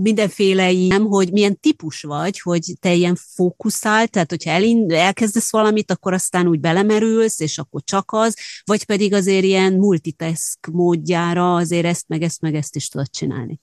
[0.03, 5.91] mindenféle nem, hogy milyen típus vagy, hogy te ilyen fókuszált, tehát hogyha elind, elkezdesz valamit,
[5.91, 11.87] akkor aztán úgy belemerülsz, és akkor csak az, vagy pedig azért ilyen multitask módjára azért
[11.87, 13.61] ezt, meg ezt, meg ezt is tudod csinálni.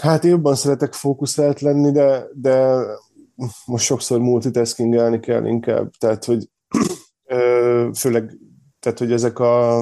[0.00, 2.82] Hát én jobban szeretek fókuszált lenni, de, de
[3.66, 6.48] most sokszor multitaskingelni kell inkább, tehát hogy
[7.94, 8.38] főleg,
[8.80, 9.78] tehát hogy ezek a,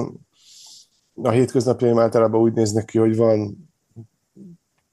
[1.13, 3.69] a hétköznapjaim általában úgy néznek ki, hogy van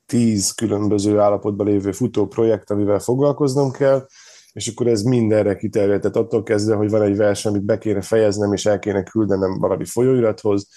[0.06, 4.06] tíz különböző állapotban lévő futó projekt, amivel foglalkoznom kell,
[4.52, 6.00] és akkor ez mindenre kiterjed.
[6.00, 9.58] Tehát attól kezdve, hogy van egy verseny, amit be kéne fejeznem, és el kéne küldenem
[9.58, 10.68] valami folyóirathoz,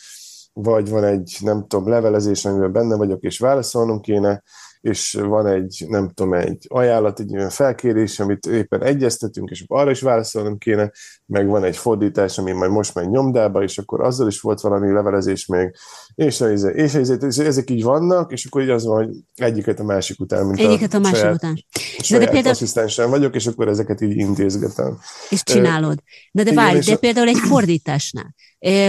[0.53, 4.43] vagy van egy, nem tudom, levelezés, amiben benne vagyok, és válaszolnom kéne,
[4.81, 9.89] és van egy, nem tudom, egy ajánlat, egy olyan felkérés, amit éppen egyeztetünk, és arra
[9.89, 10.91] is válaszolnom kéne,
[11.25, 14.91] meg van egy fordítás, ami majd most megy nyomdába, és akkor azzal is volt valami
[14.91, 15.75] levelezés még,
[16.15, 19.79] és, és, és, és, és ezek így vannak, és akkor így az van, hogy egyiket
[19.79, 21.65] a másik után, mint egyiket a, a másik saját, után.
[22.09, 22.53] De, de például...
[22.53, 24.97] asszisztensen vagyok, és akkor ezeket így intézgetem.
[25.29, 25.99] És csinálod.
[26.31, 28.35] De, de várj, de például egy fordításnál,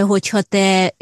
[0.06, 0.94] hogyha te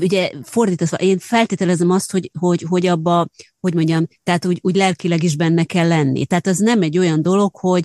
[0.00, 3.26] ugye fordítva, én feltételezem azt, hogy, hogy, hogy abba,
[3.60, 6.26] hogy mondjam, tehát úgy, úgy lelkileg is benne kell lenni.
[6.26, 7.84] Tehát az nem egy olyan dolog, hogy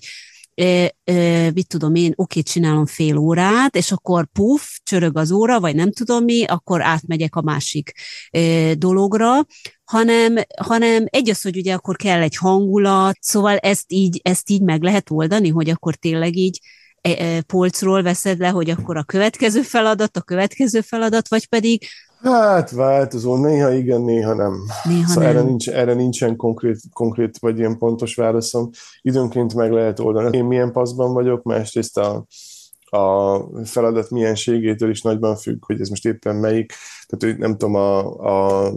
[0.56, 5.60] e, e, mit tudom én, oké, csinálom fél órát, és akkor puf, csörög az óra,
[5.60, 7.92] vagy nem tudom mi, akkor átmegyek a másik
[8.30, 9.46] e, dologra,
[9.84, 14.62] hanem, hanem egy az, hogy ugye akkor kell egy hangulat, szóval ezt így, ezt így
[14.62, 16.60] meg lehet oldani, hogy akkor tényleg így
[17.48, 21.88] polcról veszed le, hogy akkor a következő feladat, a következő feladat, vagy pedig
[22.24, 24.54] Hát változó, néha igen, néha nem.
[24.84, 25.36] Néha szóval nem.
[25.36, 28.70] Erre, nincs, erre nincsen konkrét, konkrét vagy ilyen pontos válaszom.
[29.02, 30.38] Időnként meg lehet oldani.
[30.38, 32.26] Én milyen paszban vagyok, másrészt a,
[32.98, 36.74] a feladat mienségétől is nagyban függ, hogy ez most éppen melyik.
[37.08, 38.70] Tehát nem tudom, a, a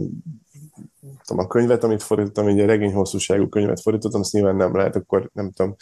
[1.25, 5.29] tudom, a könyvet, amit fordítottam, egy regény hosszúságú könyvet fordítottam, azt nyilván nem lehet, akkor
[5.33, 5.75] nem tudom,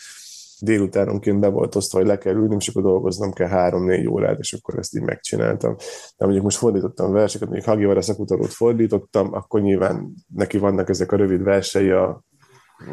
[0.60, 4.54] délutánonként be volt osztva, hogy le kell ülni, és akkor dolgoznom kell három-négy órát, és
[4.54, 5.76] akkor ezt így megcsináltam.
[6.18, 11.16] De mondjuk most fordítottam verseket, mondjuk Hagiwara szakutarót fordítottam, akkor nyilván neki vannak ezek a
[11.16, 12.24] rövid versei, a,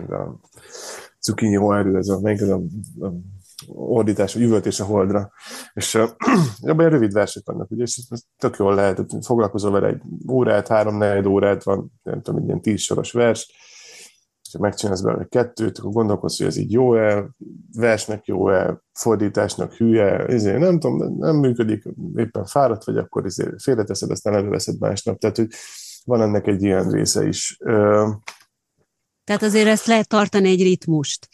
[0.08, 0.40] a
[1.20, 2.60] cukinyi erő, ez a, ez a,
[3.00, 3.12] a
[3.68, 5.32] ordítás, üvöltés a holdra.
[5.72, 5.94] És
[6.60, 10.68] abban rövid versek vannak, ugye, és ez tök jól lehet, hogy foglalkozol vele egy órát,
[10.68, 13.52] három-négy órát van, nem tudom, egy ilyen tíz soros vers,
[14.52, 17.30] ha megcsinálsz belőle kettőt, akkor gondolkodsz, hogy ez így jó-e,
[17.72, 21.84] versnek jó-e, fordításnak hülye, ezért nem tudom, nem működik,
[22.14, 25.18] éppen fáradt vagy, akkor ezért félreteszed, aztán előveszed másnap.
[25.18, 25.48] Tehát, hogy
[26.04, 27.56] van ennek egy ilyen része is.
[29.24, 31.28] Tehát azért ezt lehet tartani egy ritmust.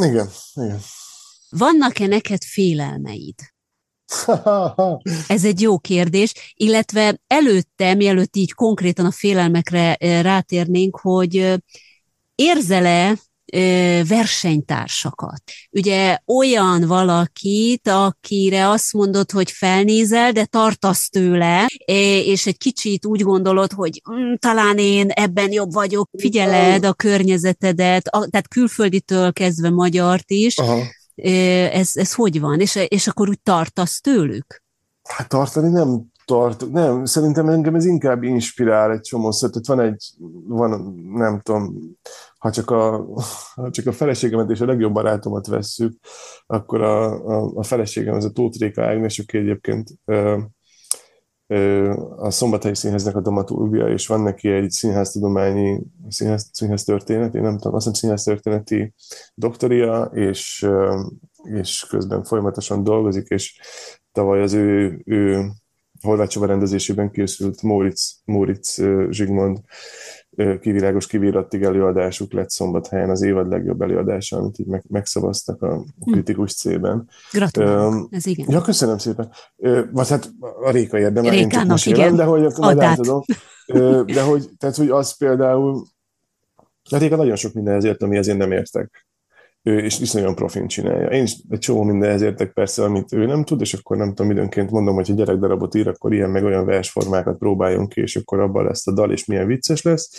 [0.00, 0.78] Igen, igen.
[1.50, 3.34] Vannak-e neked félelmeid?
[5.28, 11.62] Ez egy jó kérdés, illetve előtte, mielőtt így konkrétan a félelmekre rátérnénk, hogy
[12.34, 13.14] érzele
[14.08, 15.42] versenytársakat.
[15.70, 21.66] Ugye olyan valakit, akire azt mondod, hogy felnézel, de tartasz tőle,
[22.24, 28.06] és egy kicsit úgy gondolod, hogy hm, talán én ebben jobb vagyok, figyeled a környezetedet,
[28.06, 30.80] a, tehát külfölditől kezdve magyart is, Aha.
[31.72, 32.60] Ez, ez hogy van?
[32.60, 34.62] És, és akkor úgy tartasz tőlük?
[35.02, 40.04] Hát tartani nem tart, nem, szerintem engem ez inkább inspirál egy csomó tehát van egy,
[40.46, 41.78] van, nem tudom,
[42.38, 43.06] ha csak a,
[43.54, 45.92] ha csak a feleségemet és a legjobb barátomat vesszük,
[46.46, 50.38] akkor a, a, a feleségem, ez a Tóth Réka Ágnes, aki egyébként ö,
[51.46, 57.42] ö, a Szombathelyi Színháznak a dramaturgia, és van neki egy színháztudományi, színház, színház történet, én
[57.42, 58.94] nem tudom, azt hiszem színház történeti
[59.34, 60.66] doktoria, és,
[61.42, 63.60] és közben folyamatosan dolgozik, és
[64.12, 65.50] tavaly az ő, ő
[66.04, 69.58] Horváth Csaba rendezésében készült Móricz, Móricz Zsigmond
[70.60, 76.12] kivilágos kivírattig előadásuk lett szombathelyen az évad legjobb előadása, amit így meg, megszavaztak a hm.
[76.12, 77.08] kritikus C-ben.
[77.32, 78.46] Gratulálok, um, ez igen.
[78.50, 79.30] Ja, köszönöm szépen.
[79.56, 80.30] Uh, vagy hát
[80.62, 82.16] a Réka érdemel, én csak igen.
[82.16, 83.22] de hogy akkor majd átadom.
[84.06, 85.86] De hogy, tehát, hogy az például,
[86.90, 89.06] hát nagyon sok mindenhez értem, ami ezért nem értek
[89.66, 91.08] ő és iszonyan profin csinálja.
[91.08, 94.30] Én is egy csomó mindenhez értek persze, amit ő nem tud, és akkor nem tudom,
[94.30, 98.40] időnként mondom, hogy ha gyerekdarabot ír, akkor ilyen meg olyan versformákat próbáljon ki, és akkor
[98.40, 100.10] abban lesz a dal, és milyen vicces lesz.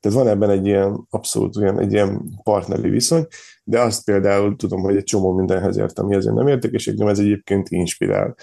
[0.00, 3.26] Tehát van ebben egy ilyen abszolút olyan, egy ilyen partneri viszony,
[3.64, 7.06] de azt például tudom, hogy egy csomó mindenhez értem, ami ezért nem értek, és engem
[7.06, 8.34] ez egyébként inspirál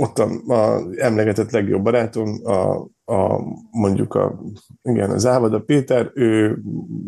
[0.00, 3.40] ott a, a emlegetett legjobb barátom, a, a,
[3.70, 4.42] mondjuk a,
[4.82, 6.58] igen, az Ávada Péter, ő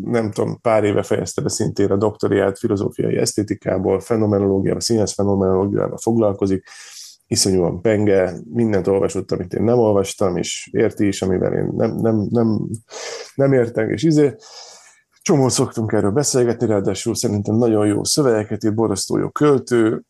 [0.05, 6.65] nem tudom, pár éve fejezte be szintén a doktoriát filozófiai esztétikából, fenomenológiával, színes fenomenológiával foglalkozik,
[7.27, 12.27] iszonyúan penge, mindent olvasott, amit én nem olvastam, és érti is, amivel én nem, nem,
[12.31, 12.69] nem,
[13.35, 14.35] nem értek, és izé.
[15.23, 20.05] Csomó szoktunk erről beszélgetni, ráadásul szerintem nagyon jó szövegeket ír, borzasztó jó költő,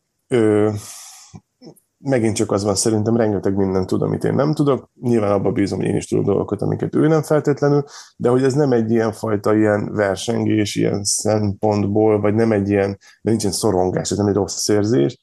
[2.02, 4.90] megint csak az van, szerintem rengeteg mindent tud, amit én nem tudok.
[5.00, 7.84] Nyilván abba bízom, hogy én is tudok dolgokat, amiket ő nem feltétlenül,
[8.16, 12.98] de hogy ez nem egy ilyen fajta ilyen versengés, ilyen szempontból, vagy nem egy ilyen,
[13.22, 15.18] de nincsen szorongás, ez nem egy rossz érzés.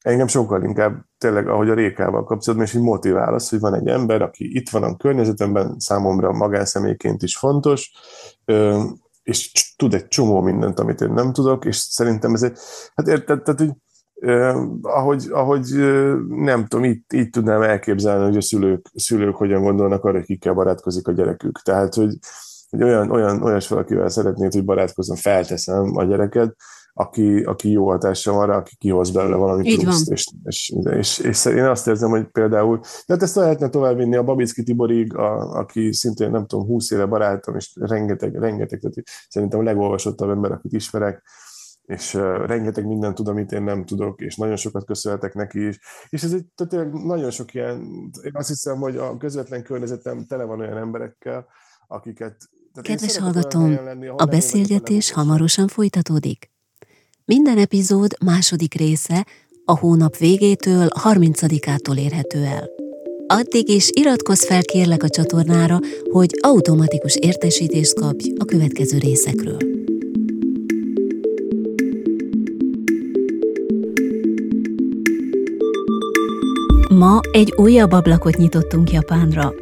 [0.00, 3.86] Engem sokkal inkább tényleg, ahogy a Rékával kapcsolatban, és hogy motivál az, hogy van egy
[3.86, 7.92] ember, aki itt van a környezetemben, számomra magánszemélyként is fontos,
[9.22, 12.58] és tud egy csomó mindent, amit én nem tudok, és szerintem ez egy,
[12.94, 13.70] hát érted, tehát, hogy
[14.82, 15.66] ahogy, ahogy
[16.28, 20.54] nem tudom, itt, így tudnám elképzelni, hogy a szülők, szülők hogyan gondolnak arra, hogy kikkel
[20.54, 21.62] barátkozik a gyerekük.
[21.62, 22.18] Tehát, hogy,
[22.70, 26.56] hogy olyan, olyan, olyas valakivel szeretnéd, hogy barátkozzon, felteszem a gyereket,
[26.92, 30.10] aki, aki jó hatással van rá, aki kihoz belőle valami Így pluszt.
[30.10, 34.22] És, és, és, és, én azt érzem, hogy például, de hát ezt lehetne továbbvinni a
[34.22, 38.96] Babicki Tiborig, a, aki szintén nem tudom, 20 éve barátom, és rengeteg, rengeteg, tehát
[39.28, 41.22] szerintem a legolvasottabb ember, akit ismerek,
[41.90, 42.14] és
[42.46, 45.78] rengeteg mindent tud, amit én nem tudok, és nagyon sokat köszönhetek neki is.
[46.08, 47.80] És ez egy, tehát nagyon sok ilyen,
[48.24, 51.46] én azt hiszem, hogy a közvetlen környezetem tele van olyan emberekkel,
[51.86, 52.36] akiket...
[52.82, 56.50] Kedves hallgatóm, lenni, a beszélgetés hamarosan folytatódik.
[57.24, 59.26] Minden epizód második része
[59.64, 62.68] a hónap végétől 30-ától érhető el.
[63.26, 65.78] Addig is iratkozz fel kérlek a csatornára,
[66.10, 69.69] hogy automatikus értesítést kapj a következő részekről.
[77.00, 79.52] Ma egy újabb ablakot nyitottunk Japánra.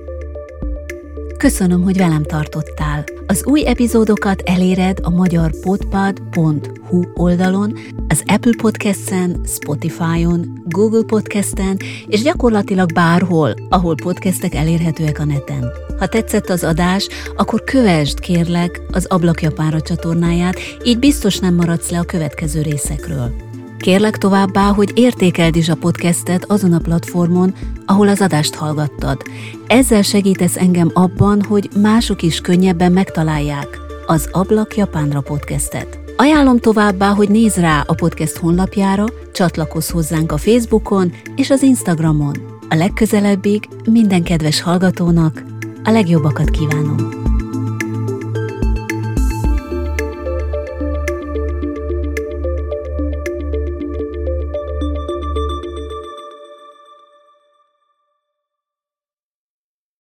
[1.37, 3.05] Köszönöm, hogy velem tartottál.
[3.27, 7.79] Az új epizódokat eléred a magyar podpad.hu oldalon,
[8.09, 11.77] az Apple Podcast-en, Spotify-on, Google Podcast-en
[12.07, 15.71] és gyakorlatilag bárhol, ahol podcastek elérhetőek a neten.
[15.99, 21.91] Ha tetszett az adás, akkor kövesd kérlek az Ablak Japánra csatornáját, így biztos nem maradsz
[21.91, 23.48] le a következő részekről.
[23.79, 27.55] Kérlek továbbá, hogy értékeld is a podcastet azon a platformon,
[27.87, 29.23] ahol az adást hallgattad.
[29.67, 35.99] Ezzel segítesz engem abban, hogy mások is könnyebben megtalálják az Ablak Japánra podcastet.
[36.17, 42.35] Ajánlom továbbá, hogy nézz rá a podcast honlapjára, csatlakozz hozzánk a Facebookon és az Instagramon.
[42.69, 45.43] A legközelebbig minden kedves hallgatónak
[45.85, 47.28] a legjobbakat kívánom.